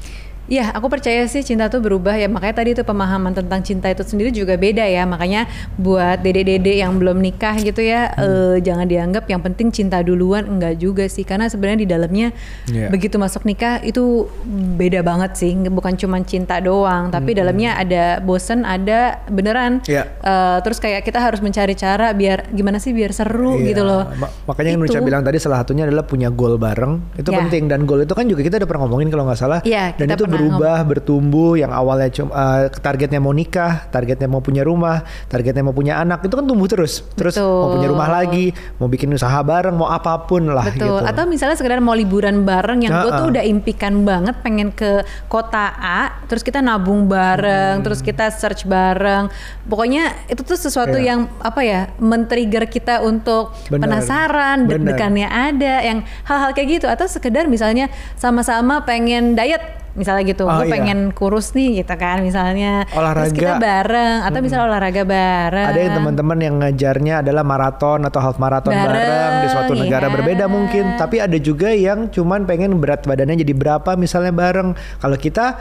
Iya, 0.48 0.72
aku 0.72 0.88
percaya 0.88 1.28
sih 1.28 1.44
cinta 1.44 1.68
tuh 1.68 1.84
berubah 1.84 2.16
ya. 2.16 2.32
Makanya 2.32 2.56
tadi 2.56 2.72
tuh 2.72 2.88
pemahaman 2.88 3.36
tentang 3.36 3.60
cinta 3.60 3.92
itu 3.92 4.00
sendiri 4.08 4.32
juga 4.32 4.56
beda 4.56 4.88
ya. 4.88 5.04
Makanya 5.04 5.44
buat 5.76 6.24
dede-dede 6.24 6.80
yang 6.80 6.96
belum 6.96 7.20
nikah 7.20 7.60
gitu 7.60 7.84
ya, 7.84 8.16
hmm. 8.16 8.24
eh, 8.24 8.56
jangan 8.64 8.88
dianggap 8.88 9.28
yang 9.28 9.44
penting 9.44 9.76
cinta 9.76 10.00
duluan 10.00 10.48
enggak 10.48 10.80
juga 10.80 11.04
sih. 11.12 11.28
Karena 11.28 11.52
sebenarnya 11.52 11.80
di 11.84 11.88
dalamnya 11.92 12.28
yeah. 12.72 12.88
begitu 12.88 13.20
masuk 13.20 13.44
nikah 13.44 13.84
itu 13.84 14.32
beda 14.80 15.04
banget 15.04 15.36
sih. 15.36 15.52
Bukan 15.52 16.00
cuma 16.00 16.24
cinta 16.24 16.64
doang, 16.64 17.12
tapi 17.12 17.36
hmm. 17.36 17.40
dalamnya 17.44 17.72
ada 17.76 18.04
bosen, 18.24 18.64
ada 18.64 19.20
beneran. 19.28 19.84
Yeah. 19.84 20.08
Uh, 20.24 20.64
terus 20.64 20.80
kayak 20.80 21.04
kita 21.04 21.20
harus 21.20 21.44
mencari 21.44 21.76
cara 21.76 22.16
biar 22.16 22.56
gimana 22.56 22.80
sih 22.80 22.96
biar 22.96 23.12
seru 23.12 23.60
yeah. 23.60 23.76
gitu 23.76 23.84
loh. 23.84 24.08
Ma 24.16 24.32
makanya 24.48 24.80
yang 24.80 24.80
Nucha 24.80 25.04
bilang 25.04 25.28
tadi 25.28 25.44
salah 25.44 25.60
satunya 25.60 25.84
adalah 25.84 26.08
punya 26.08 26.32
goal 26.32 26.56
bareng. 26.56 27.20
Itu 27.20 27.36
yeah. 27.36 27.44
penting 27.44 27.68
dan 27.68 27.84
goal 27.84 28.00
itu 28.00 28.16
kan 28.16 28.24
juga 28.32 28.48
kita 28.48 28.64
udah 28.64 28.68
pernah 28.72 28.82
ngomongin 28.88 29.12
kalau 29.12 29.28
nggak 29.28 29.40
salah. 29.44 29.60
Yeah, 29.68 29.92
dan 30.00 30.16
itu 30.16 30.37
berubah, 30.38 30.78
bertumbuh 30.86 31.58
yang 31.58 31.74
awalnya 31.74 32.10
cuma 32.14 32.32
uh, 32.32 32.70
targetnya 32.70 33.18
mau 33.18 33.34
nikah, 33.34 33.90
targetnya 33.90 34.30
mau 34.30 34.40
punya 34.40 34.62
rumah, 34.62 35.02
targetnya 35.28 35.66
mau 35.66 35.74
punya 35.74 35.98
anak, 36.00 36.24
itu 36.24 36.34
kan 36.38 36.46
tumbuh 36.46 36.70
terus. 36.70 37.02
Terus 37.18 37.36
Betul. 37.36 37.50
mau 37.50 37.70
punya 37.74 37.88
rumah 37.90 38.10
lagi, 38.10 38.54
mau 38.78 38.88
bikin 38.88 39.10
usaha 39.12 39.40
bareng, 39.42 39.74
mau 39.74 39.90
apa 39.90 40.24
pun 40.30 40.54
lah 40.54 40.70
Betul. 40.70 41.02
gitu. 41.02 41.06
Atau 41.06 41.24
misalnya 41.26 41.58
sekedar 41.58 41.82
mau 41.82 41.98
liburan 41.98 42.46
bareng 42.46 42.86
yang 42.86 42.94
uh 42.94 42.98
-uh. 43.02 43.04
gue 43.04 43.12
tuh 43.18 43.28
udah 43.34 43.44
impikan 43.44 44.06
banget 44.06 44.36
pengen 44.46 44.70
ke 44.72 45.02
kota 45.28 45.74
A, 45.78 46.24
terus 46.30 46.46
kita 46.46 46.62
nabung 46.62 47.10
bareng, 47.10 47.82
hmm. 47.82 47.86
terus 47.86 48.00
kita 48.06 48.30
search 48.30 48.70
bareng. 48.70 49.28
Pokoknya 49.68 50.28
itu 50.30 50.46
tuh 50.46 50.56
sesuatu 50.56 50.96
yeah. 51.02 51.16
yang 51.16 51.20
apa 51.42 51.62
ya, 51.66 51.82
men-trigger 51.98 52.70
kita 52.70 53.02
untuk 53.02 53.52
Bener. 53.68 53.84
penasaran, 53.84 54.70
deg-degannya 54.70 55.28
ada, 55.28 55.76
yang 55.84 56.06
hal-hal 56.28 56.52
kayak 56.54 56.80
gitu 56.80 56.88
atau 56.88 57.08
sekedar 57.08 57.48
misalnya 57.48 57.88
sama-sama 58.16 58.84
pengen 58.84 59.34
diet 59.36 59.87
misalnya 59.98 60.24
gitu 60.30 60.46
oh, 60.46 60.54
gue 60.62 60.70
iya. 60.70 60.74
pengen 60.78 61.00
kurus 61.10 61.58
nih 61.58 61.82
gitu 61.82 61.96
kan 61.98 62.22
misalnya 62.22 62.86
olahraga 62.94 63.34
terus 63.34 63.42
kita 63.42 63.58
bareng 63.58 64.18
atau 64.22 64.38
hmm. 64.38 64.46
misalnya 64.46 64.66
olahraga 64.70 65.04
bareng 65.04 65.68
ada 65.74 65.80
yang 65.82 65.94
teman-teman 65.98 66.38
yang 66.38 66.56
ngajarnya 66.62 67.14
adalah 67.26 67.44
maraton 67.44 68.00
atau 68.06 68.20
half 68.22 68.38
maraton 68.38 68.72
bareng, 68.72 68.94
bareng 68.94 69.34
di 69.42 69.48
suatu 69.50 69.74
iya. 69.74 69.82
negara 69.82 70.08
berbeda 70.14 70.46
mungkin 70.46 70.86
tapi 71.02 71.18
ada 71.18 71.38
juga 71.42 71.74
yang 71.74 72.14
cuman 72.14 72.46
pengen 72.46 72.78
berat 72.78 73.10
badannya 73.10 73.42
jadi 73.42 73.54
berapa 73.58 73.98
misalnya 73.98 74.32
bareng 74.32 74.78
kalau 75.02 75.18
kita 75.18 75.58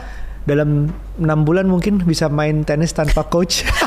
dalam 0.47 0.87
enam 1.19 1.39
bulan 1.43 1.67
mungkin 1.67 1.99
bisa 2.07 2.31
main 2.31 2.63
tenis 2.63 2.95
tanpa 2.95 3.27
coach 3.27 3.67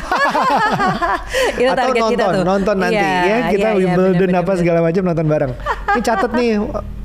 atau 1.71 1.91
nonton 1.91 2.11
kita 2.13 2.25
tuh. 2.31 2.43
nonton 2.45 2.75
nanti. 2.77 3.01
Iya, 3.01 3.21
ya 3.25 3.37
kita 3.49 3.67
iya 3.73 3.77
Wimbledon 3.77 4.31
iya, 4.31 4.39
apa 4.41 4.51
segala 4.57 4.79
macam 4.85 5.03
nonton 5.05 5.25
bareng. 5.27 5.51
Ini 5.91 6.01
catat 6.01 6.31
nih 6.33 6.51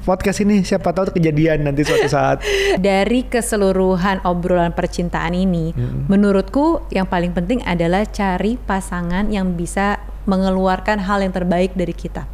podcast 0.06 0.38
ini 0.46 0.62
siapa 0.62 0.94
tahu 0.94 1.16
kejadian 1.16 1.66
nanti 1.66 1.82
suatu 1.82 2.08
saat. 2.08 2.44
Dari 2.78 3.26
keseluruhan 3.26 4.22
obrolan 4.22 4.76
percintaan 4.76 5.34
ini 5.34 5.74
hmm. 5.74 6.06
menurutku 6.06 6.86
yang 6.94 7.08
paling 7.08 7.34
penting 7.34 7.64
adalah 7.66 8.06
cari 8.06 8.60
pasangan 8.60 9.32
yang 9.32 9.58
bisa 9.58 9.98
mengeluarkan 10.26 11.02
hal 11.02 11.22
yang 11.22 11.34
terbaik 11.34 11.74
dari 11.74 11.94
kita. 11.94 12.26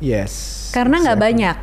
Yes 0.00 0.60
karena 0.70 1.02
nggak 1.02 1.18
exactly. 1.18 1.34
banyak 1.34 1.56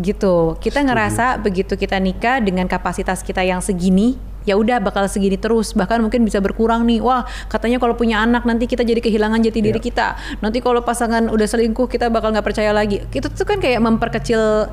gitu. 0.00 0.34
Kita 0.62 0.80
ngerasa 0.80 1.26
begitu 1.42 1.74
kita 1.76 1.98
nikah 2.00 2.40
dengan 2.40 2.64
kapasitas 2.70 3.20
kita 3.20 3.44
yang 3.44 3.60
segini 3.60 4.16
ya 4.48 4.58
udah 4.58 4.82
bakal 4.82 5.06
segini 5.06 5.38
terus 5.38 5.74
bahkan 5.74 6.02
mungkin 6.02 6.26
bisa 6.26 6.42
berkurang 6.42 6.82
nih 6.86 6.98
wah 6.98 7.26
katanya 7.46 7.78
kalau 7.78 7.94
punya 7.94 8.22
anak 8.22 8.42
nanti 8.42 8.66
kita 8.66 8.82
jadi 8.82 8.98
kehilangan 8.98 9.42
jati 9.42 9.60
diri 9.62 9.78
yeah. 9.78 9.86
kita 9.86 10.08
nanti 10.42 10.58
kalau 10.58 10.82
pasangan 10.82 11.30
udah 11.30 11.46
selingkuh 11.46 11.86
kita 11.86 12.10
bakal 12.10 12.34
nggak 12.34 12.46
percaya 12.46 12.74
lagi 12.74 13.02
itu 13.10 13.26
tuh 13.26 13.46
kan 13.46 13.62
kayak 13.62 13.78
memperkecil 13.78 14.70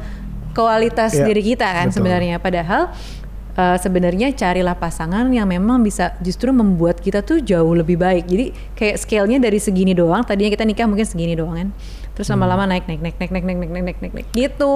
kualitas 0.58 1.14
yeah. 1.18 1.28
diri 1.30 1.42
kita 1.54 1.68
kan 1.70 1.94
sebenarnya 1.94 2.42
padahal 2.42 2.90
uh, 3.60 3.78
sebenarnya 3.78 4.34
carilah 4.34 4.74
pasangan 4.74 5.30
yang 5.30 5.46
memang 5.46 5.86
bisa 5.86 6.18
justru 6.24 6.50
membuat 6.50 7.04
kita 7.04 7.22
tuh 7.22 7.44
jauh 7.44 7.76
lebih 7.76 8.00
baik. 8.00 8.26
Jadi 8.26 8.46
kayak 8.74 8.96
scale-nya 9.00 9.38
dari 9.44 9.60
segini 9.60 9.92
doang, 9.92 10.24
tadinya 10.24 10.48
kita 10.52 10.64
nikah 10.64 10.88
mungkin 10.88 11.08
segini 11.08 11.36
doang 11.36 11.56
kan 11.56 11.70
terus 12.20 12.36
lama-lama 12.36 12.68
naik 12.68 12.84
naik 12.84 13.00
naik 13.00 13.16
naik 13.16 13.32
naik 13.32 13.46
naik 13.48 13.58
naik 13.64 13.72
naik 13.72 13.80
naik 13.80 13.98
naik 14.04 14.14
naik 14.20 14.28
gitu 14.36 14.76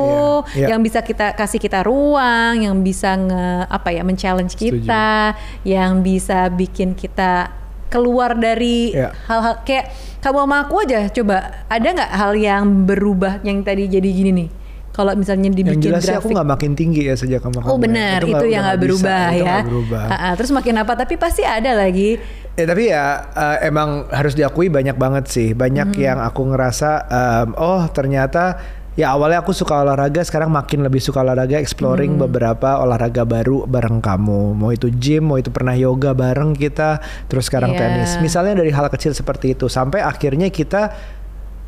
yeah, 0.55 0.63
yeah. 0.63 0.69
yang 0.71 0.79
bisa 0.79 1.03
kita 1.03 1.35
kasih 1.35 1.59
kita 1.59 1.83
ruang 1.83 2.63
yang 2.63 2.79
bisa 2.79 3.19
nge 3.19 3.67
apa 3.67 3.91
ya 3.91 3.99
men-challenge 4.07 4.55
kita 4.55 5.35
Setuju. 5.35 5.67
yang 5.67 5.99
bisa 5.99 6.47
bikin 6.47 6.95
kita 6.95 7.51
keluar 7.91 8.39
dari 8.39 8.95
Iya. 8.95 9.11
hal-hal 9.27 9.59
kayak 9.67 9.91
kamu 10.23 10.39
sama 10.39 10.55
aku 10.63 10.87
aja 10.87 11.11
coba 11.11 11.67
ada 11.67 11.83
nggak 11.83 12.11
hal 12.15 12.31
yang 12.39 12.63
berubah 12.87 13.43
yang 13.43 13.59
tadi 13.59 13.91
jadi 13.91 14.07
gini 14.07 14.31
nih 14.31 14.49
kalau 14.93 15.11
misalnya 15.17 15.49
Yang 15.49 15.57
dibikin 15.59 15.81
jelas 15.89 16.01
sih 16.05 16.13
aku 16.13 16.31
grafik 16.31 16.35
nggak 16.37 16.49
makin 16.53 16.71
tinggi 16.77 17.01
ya 17.09 17.17
sejak 17.17 17.41
kamu. 17.41 17.65
Oh 17.65 17.75
ya. 17.75 17.81
benar, 17.81 18.19
itu, 18.21 18.29
nggak- 18.29 18.45
yang 18.45 18.61
udah 18.61 18.61
nggak 18.61 18.77
bisa, 18.77 18.85
berubah 18.85 19.25
itu 19.25 19.41
ya. 19.41 19.57
berubah. 19.65 20.05
Ah, 20.05 20.13
ah, 20.21 20.31
terus 20.37 20.51
makin 20.53 20.75
apa? 20.77 20.93
Tapi 20.93 21.13
pasti 21.17 21.41
ada 21.41 21.71
lagi. 21.73 22.21
Ya 22.53 22.69
tapi 22.69 22.93
ya 22.93 23.05
eh, 23.33 23.57
emang 23.65 24.05
harus 24.13 24.37
diakui 24.37 24.69
banyak 24.69 24.93
banget 24.93 25.25
sih. 25.25 25.57
Banyak 25.57 25.97
yang 25.97 26.21
aku 26.21 26.53
ngerasa 26.53 26.89
em, 27.09 27.49
oh 27.57 27.89
ternyata 27.89 28.61
ya 28.93 29.09
awalnya 29.09 29.41
aku 29.41 29.57
suka 29.57 29.81
olahraga 29.81 30.21
sekarang 30.21 30.53
makin 30.53 30.85
lebih 30.85 31.01
suka 31.01 31.25
olahraga 31.25 31.57
exploring 31.57 32.13
beberapa 32.21 32.77
olahraga 32.77 33.25
baru 33.25 33.65
bareng 33.65 33.97
kamu. 34.05 34.53
Mau 34.53 34.69
itu 34.69 34.93
gym, 34.93 35.33
mau 35.33 35.41
itu 35.41 35.49
pernah 35.49 35.73
yoga 35.73 36.13
bareng 36.13 36.53
kita, 36.53 37.01
terus 37.25 37.49
sekarang 37.49 37.73
Iya. 37.73 37.89
tenis. 37.89 38.21
Misalnya 38.21 38.61
dari 38.61 38.69
hal 38.69 38.85
kecil 38.85 39.17
seperti 39.17 39.57
itu 39.57 39.65
sampai 39.65 40.05
akhirnya 40.05 40.53
kita 40.53 40.93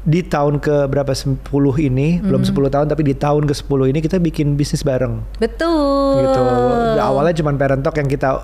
di 0.06 0.22
tahun 0.22 0.62
ke 0.62 0.86
berapa 0.86 1.10
10 1.18 1.42
ini, 1.82 2.22
belum 2.22 2.46
10 2.46 2.70
tahun 2.70 2.86
tapi 2.86 3.02
di 3.02 3.18
tahun 3.18 3.50
ke 3.50 3.58
10 3.58 3.90
ini 3.90 4.06
kita 4.06 4.22
bikin 4.22 4.54
bisnis 4.54 4.86
bareng 4.86 5.18
Betul. 5.42 6.22
gitu. 6.30 6.42
Awalnya 7.02 7.34
cuma 7.42 7.58
parent 7.58 7.82
talk 7.82 7.98
yang 7.98 8.06
kita 8.06 8.38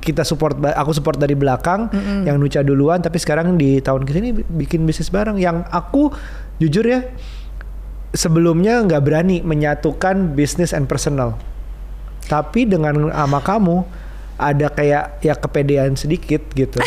kita 0.00 0.24
support 0.24 0.56
aku 0.56 0.96
support 0.96 1.20
dari 1.20 1.36
belakang 1.36 1.92
yang 2.24 2.40
Nuca 2.40 2.64
duluan 2.64 2.98
tapi 2.98 3.20
sekarang 3.20 3.60
di 3.60 3.78
tahun 3.78 4.08
ke 4.08 4.10
sini 4.10 4.28
bi- 4.32 4.48
bikin 4.64 4.88
bisnis 4.88 5.12
bareng. 5.12 5.36
Yang 5.36 5.68
aku 5.68 6.08
jujur 6.56 6.82
ya 6.82 7.04
sebelumnya 8.16 8.80
nggak 8.82 9.02
berani 9.04 9.44
menyatukan 9.44 10.32
bisnis 10.32 10.72
and 10.72 10.88
personal. 10.88 11.36
Tapi 12.24 12.64
dengan 12.64 13.12
sama 13.12 13.40
kamu 13.40 13.84
ada 14.38 14.70
kayak 14.70 15.18
ya 15.20 15.34
kepedean 15.34 15.98
sedikit 15.98 16.40
gitu. 16.54 16.78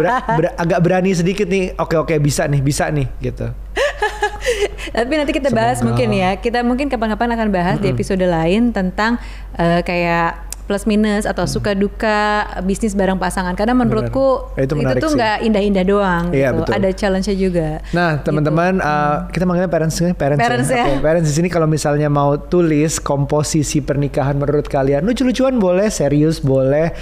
Ber- 0.00 0.22
ber- 0.34 0.56
agak 0.56 0.80
berani 0.80 1.12
sedikit 1.12 1.46
nih 1.46 1.76
oke 1.76 1.94
oke 1.94 2.14
bisa 2.18 2.48
nih 2.48 2.58
bisa 2.58 2.90
nih 2.90 3.06
gitu. 3.20 3.46
Tapi 4.96 5.12
nanti 5.14 5.30
kita 5.30 5.52
bahas 5.52 5.78
Semoga. 5.78 5.94
mungkin 5.94 6.08
ya. 6.16 6.30
Kita 6.40 6.64
mungkin 6.64 6.88
kapan-kapan 6.88 7.36
akan 7.36 7.48
bahas 7.52 7.76
di 7.78 7.92
episode 7.92 8.24
lain 8.24 8.72
tentang 8.74 9.20
eh, 9.54 9.84
kayak 9.84 10.49
plus 10.70 10.86
minus 10.86 11.26
atau 11.26 11.42
suka 11.50 11.74
duka 11.74 12.46
bisnis 12.62 12.94
bareng 12.94 13.18
pasangan. 13.18 13.58
Karena 13.58 13.74
menurutku 13.74 14.54
Itu 14.54 14.70
itu, 14.70 14.74
menarik 14.78 15.02
tuh 15.02 15.18
nggak 15.18 15.36
indah-indah 15.50 15.82
doang. 15.82 16.24
Iya, 16.30 16.54
gitu. 16.54 16.62
betul. 16.62 16.72
Ada 16.78 16.88
challenge-nya 16.94 17.34
juga. 17.34 17.68
Nah, 17.90 18.22
teman-teman, 18.22 18.78
uh, 18.78 19.26
kita 19.34 19.42
manggilnya 19.42 19.66
parents, 19.66 19.98
parents, 20.14 20.38
Gitu. 20.38 20.46
Parents 20.46 20.70
ya. 20.70 20.84
Oke, 20.86 21.02
parents 21.02 21.26
di 21.26 21.34
sini 21.34 21.48
kalau 21.50 21.66
misalnya 21.66 22.06
mau 22.06 22.38
tulis 22.38 23.02
komposisi 23.02 23.82
pernikahan 23.82 24.38
menurut 24.38 24.70
kalian, 24.70 25.02
lucu-lucuan 25.02 25.58
boleh, 25.58 25.90
serius 25.90 26.38
boleh, 26.38 26.94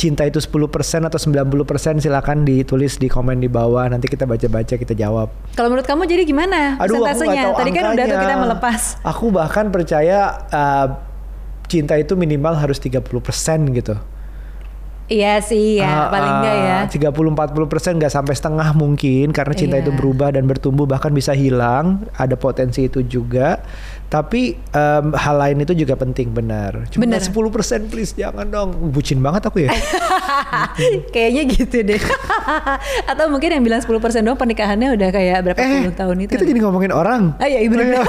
cinta 0.00 0.24
itu 0.24 0.40
10% 0.40 1.04
atau 1.04 1.18
90% 1.20 2.00
silakan 2.00 2.48
ditulis 2.48 2.96
di 2.96 3.12
komen 3.12 3.44
di 3.44 3.52
bawah. 3.52 3.92
Nanti 3.92 4.08
kita 4.08 4.24
baca-baca, 4.24 4.74
kita 4.80 4.96
jawab. 4.96 5.28
Kalau 5.52 5.68
menurut 5.68 5.84
kamu 5.84 6.08
jadi 6.08 6.24
gimana 6.24 6.80
Aduh, 6.80 7.04
aku 7.04 7.28
tahu 7.28 7.52
Tadi 7.60 7.70
kan 7.76 7.84
udah 7.92 8.04
tuh 8.08 8.16
angkanya. 8.16 8.24
kita 8.24 8.36
melepas. 8.40 8.80
Aku 9.04 9.28
bahkan 9.28 9.68
percaya 9.68 10.48
uh, 10.48 11.11
cinta 11.72 11.96
itu 11.96 12.12
minimal 12.14 12.52
harus 12.54 12.76
30% 12.76 13.00
gitu. 13.72 13.96
Iya 15.04 15.42
sih 15.42 15.76
ya, 15.76 16.08
Ah, 16.08 16.08
paling 16.08 16.32
enggak 16.40 16.56
ya. 16.56 16.78
ah, 16.78 16.84
30-40 16.88 17.36
persen 17.66 17.92
nggak 17.94 18.08
sampai 18.08 18.32
setengah 18.32 18.72
mungkin 18.72 19.28
karena 19.28 19.52
cinta 19.52 19.76
Iya. 19.76 19.84
itu 19.84 19.92
berubah 19.92 20.32
dan 20.32 20.46
bertumbuh 20.46 20.86
bahkan 20.86 21.10
bisa 21.10 21.34
hilang 21.34 21.84
ada 22.14 22.32
potensi 22.32 22.86
itu 22.86 23.04
juga 23.04 23.60
tapi 24.06 24.56
em, 24.56 25.06
hal 25.12 25.36
lain 25.36 25.58
itu 25.60 25.74
juga 25.74 25.96
penting 25.96 26.32
benar 26.32 26.88
cuma 26.88 27.04
Benar. 27.04 27.20
10 27.20 27.28
persen 27.50 27.80
please 27.86 28.14
jangan 28.14 28.46
dong 28.46 28.72
bucin 28.88 29.20
banget 29.20 29.42
aku 29.44 29.58
ya 29.62 29.72
Kayaknya 31.12 31.42
gitu 31.50 31.76
deh. 31.82 32.00
Atau 33.10 33.28
mungkin 33.28 33.50
yang 33.50 33.60
bilang 33.60 33.80
10% 33.80 33.92
doang 34.22 34.38
pernikahannya 34.38 34.96
udah 34.96 35.08
kayak 35.10 35.38
berapa 35.44 35.58
eh 35.58 35.68
puluh 35.82 35.94
tahun 35.94 36.16
itu. 36.22 36.30
kita 36.30 36.44
jadi 36.46 36.60
ngomongin 36.62 36.92
orang 36.94 37.36
Ah 37.36 37.46
iya, 37.46 37.60
iya 37.60 37.68
bener. 37.68 38.00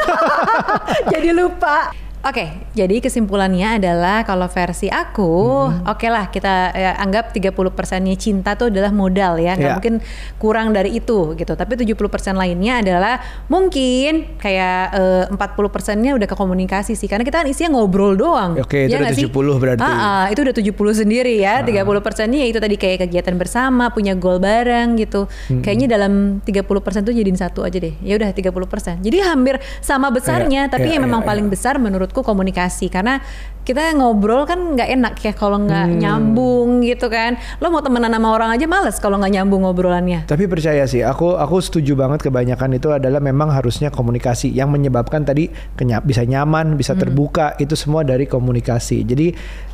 jadi 1.13 1.29
lupa. 1.31 1.91
Oke, 2.23 2.55
jadi 2.71 3.03
kesimpulannya 3.03 3.83
adalah 3.83 4.23
kalau 4.23 4.47
versi 4.47 4.87
aku, 4.87 5.67
Hmm. 5.67 5.83
oke 5.91 6.07
lah 6.07 6.31
kita 6.31 6.71
ya, 6.71 6.95
anggap 6.95 7.35
30%-nya 7.35 8.15
cinta 8.15 8.55
tuh 8.55 8.71
adalah 8.71 8.95
modal 8.95 9.35
ya, 9.43 9.59
nggak 9.59 9.67
Iya. 9.67 9.75
mungkin 9.75 9.95
kurang 10.39 10.71
dari 10.71 10.95
itu 10.95 11.35
gitu. 11.35 11.51
Tapi 11.51 11.75
70% 11.75 12.39
lainnya 12.39 12.79
adalah 12.79 13.19
mungkin 13.51 14.39
kayak 14.39 14.83
eh, 14.95 15.23
40%-nya 15.35 16.15
udah 16.15 16.23
ke 16.23 16.35
komunikasi 16.39 16.95
sih, 16.95 17.11
karena 17.11 17.27
kita 17.27 17.43
kan 17.43 17.47
isinya 17.51 17.75
ngobrol 17.75 18.15
doang. 18.15 18.55
Oke, 18.55 18.87
itu 18.87 18.95
Ya 18.95 19.03
udah 19.03 19.11
nggak 19.11 19.19
sih? 19.19 19.27
70 19.27 19.59
berarti. 19.59 19.83
Ah, 19.83 19.91
ah, 19.91 20.25
itu 20.31 20.39
udah 20.47 20.55
70 20.55 20.95
sendiri 20.95 21.35
ya. 21.35 21.59
30%-nya 21.59 22.39
ya 22.39 22.47
itu 22.47 22.63
tadi 22.63 22.79
kayak 22.79 23.03
kegiatan 23.03 23.35
bersama, 23.35 23.91
punya 23.91 24.15
goal 24.15 24.39
bareng 24.39 24.95
gitu. 24.95 25.27
Kayaknya 25.51 25.99
dalam 25.99 26.39
30% 26.39 27.03
tuh 27.03 27.11
jadiin 27.11 27.35
satu 27.35 27.67
aja 27.67 27.75
deh. 27.75 27.99
Ya 27.99 28.15
udah 28.15 28.31
30%. 28.31 29.03
Jadi 29.03 29.19
hampir 29.19 29.59
sama 29.83 30.07
besarnya, 30.07 30.65
Iya, 30.65 30.71
tapi 30.71 30.87
iya, 30.87 30.95
yang 30.95 31.03
memang 31.11 31.19
iya, 31.19 31.27
paling 31.27 31.47
besar 31.51 31.75
menurutku 32.13 32.21
komunikasi 32.21 32.93
karena 32.93 33.17
kita 33.65 33.95
ngobrol 33.97 34.45
kan 34.45 34.75
nggak 34.75 34.89
enak 34.91 35.13
ya 35.17 35.33
kalau 35.33 35.57
nggak 35.57 35.87
Hmm. 35.89 35.97
nyambung 35.97 36.69
gitu 36.85 37.09
kan. 37.09 37.39
Lo 37.57 37.73
mau 37.73 37.81
temenan 37.81 38.11
sama 38.11 38.29
orang 38.29 38.53
aja 38.53 38.69
males 38.69 39.01
kalau 39.01 39.17
nggak 39.17 39.33
nyambung 39.33 39.65
ngobrolannya. 39.65 40.29
Tapi 40.29 40.45
percaya 40.45 40.85
sih, 40.85 41.01
aku 41.01 41.33
aku 41.33 41.57
setuju 41.57 41.97
banget 41.97 42.21
kebanyakan 42.21 42.77
itu 42.77 42.93
adalah 42.93 43.17
memang 43.17 43.49
harusnya 43.49 43.89
komunikasi 43.89 44.53
yang 44.53 44.69
menyebabkan 44.69 45.25
tadi 45.25 45.49
kenya- 45.73 46.03
bisa 46.03 46.21
nyaman, 46.21 46.77
bisa 46.77 46.93
terbuka 46.93 47.55
itu 47.57 47.73
semua 47.73 48.03
dari 48.03 48.27
komunikasi. 48.27 49.07
Jadi 49.07 49.27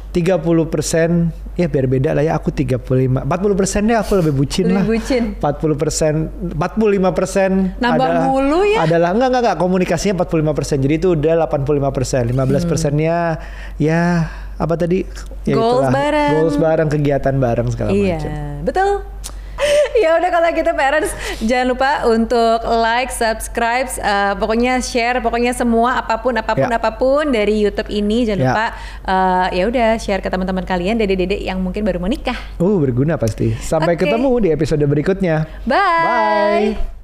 30% 0.10 1.30
ya 1.54 1.68
biar 1.68 1.86
beda 1.86 2.10
lah 2.12 2.24
ya 2.24 2.34
aku 2.34 2.50
35 2.50 2.82
40 3.20 3.30
persen 3.54 3.82
deh 3.84 3.94
aku 3.94 4.16
lebih 4.16 4.34
bucin 4.34 4.66
Lebih 4.66 4.74
lah 4.74 4.86
bucin. 4.86 5.24
40 5.38 5.76
persen 5.76 6.14
45 6.56 6.58
persen 7.14 7.50
Nambah 7.78 8.10
mulu 8.26 8.64
ya. 8.64 8.84
adalah 8.84 9.12
enggak 9.12 9.28
enggak 9.30 9.42
enggak 9.44 9.58
komunikasinya 9.60 10.16
45 10.20 10.58
persen 10.58 10.78
jadi 10.80 10.96
itu 10.98 11.08
udah 11.14 11.34
85 11.46 11.92
persen 11.92 12.24
15 12.28 12.40
persennya 12.66 13.18
ya 13.78 14.04
apa 14.56 14.74
tadi 14.76 15.04
ya 15.44 15.56
Goals 15.56 15.84
itulah. 15.84 15.92
bareng. 15.92 16.32
goals 16.36 16.58
bareng 16.58 16.88
kegiatan 16.90 17.36
bareng 17.36 17.68
segala 17.70 17.90
Iya, 17.92 18.18
macam 18.18 18.32
betul. 18.64 18.92
ya 20.04 20.16
udah 20.16 20.30
kalau 20.30 20.50
gitu 20.52 20.72
parents 20.74 21.12
jangan 21.42 21.68
lupa 21.70 21.92
untuk 22.06 22.60
like, 22.80 23.12
subscribe, 23.12 23.90
eh, 23.92 24.34
pokoknya 24.36 24.80
share, 24.80 25.20
pokoknya 25.20 25.52
semua 25.52 26.00
apa 26.00 26.20
pun 26.20 26.36
apa 26.36 26.54
pun 26.54 26.70
Ya. 26.70 26.78
apa 26.78 26.92
pun 26.94 27.30
dari 27.30 27.60
YouTube 27.60 27.90
ini 27.90 28.24
jangan 28.24 28.40
Ya. 28.40 28.48
lupa 28.50 28.66
eh, 29.04 29.48
ya 29.60 29.64
udah 29.68 29.90
share 29.98 30.20
ke 30.20 30.30
teman-teman 30.30 30.64
kalian, 30.64 30.96
dede-dede 30.96 31.40
yang 31.40 31.60
mungkin 31.60 31.84
baru 31.84 32.00
mau 32.00 32.08
nikah. 32.08 32.38
Uh 32.58 32.80
berguna 32.80 33.16
pasti. 33.16 33.56
Sampai 33.56 33.96
Oke. 33.96 34.06
ketemu 34.06 34.32
di 34.40 34.50
episode 34.50 34.84
berikutnya. 34.84 35.48
Bye. 35.64 36.78
Bye. 36.78 36.99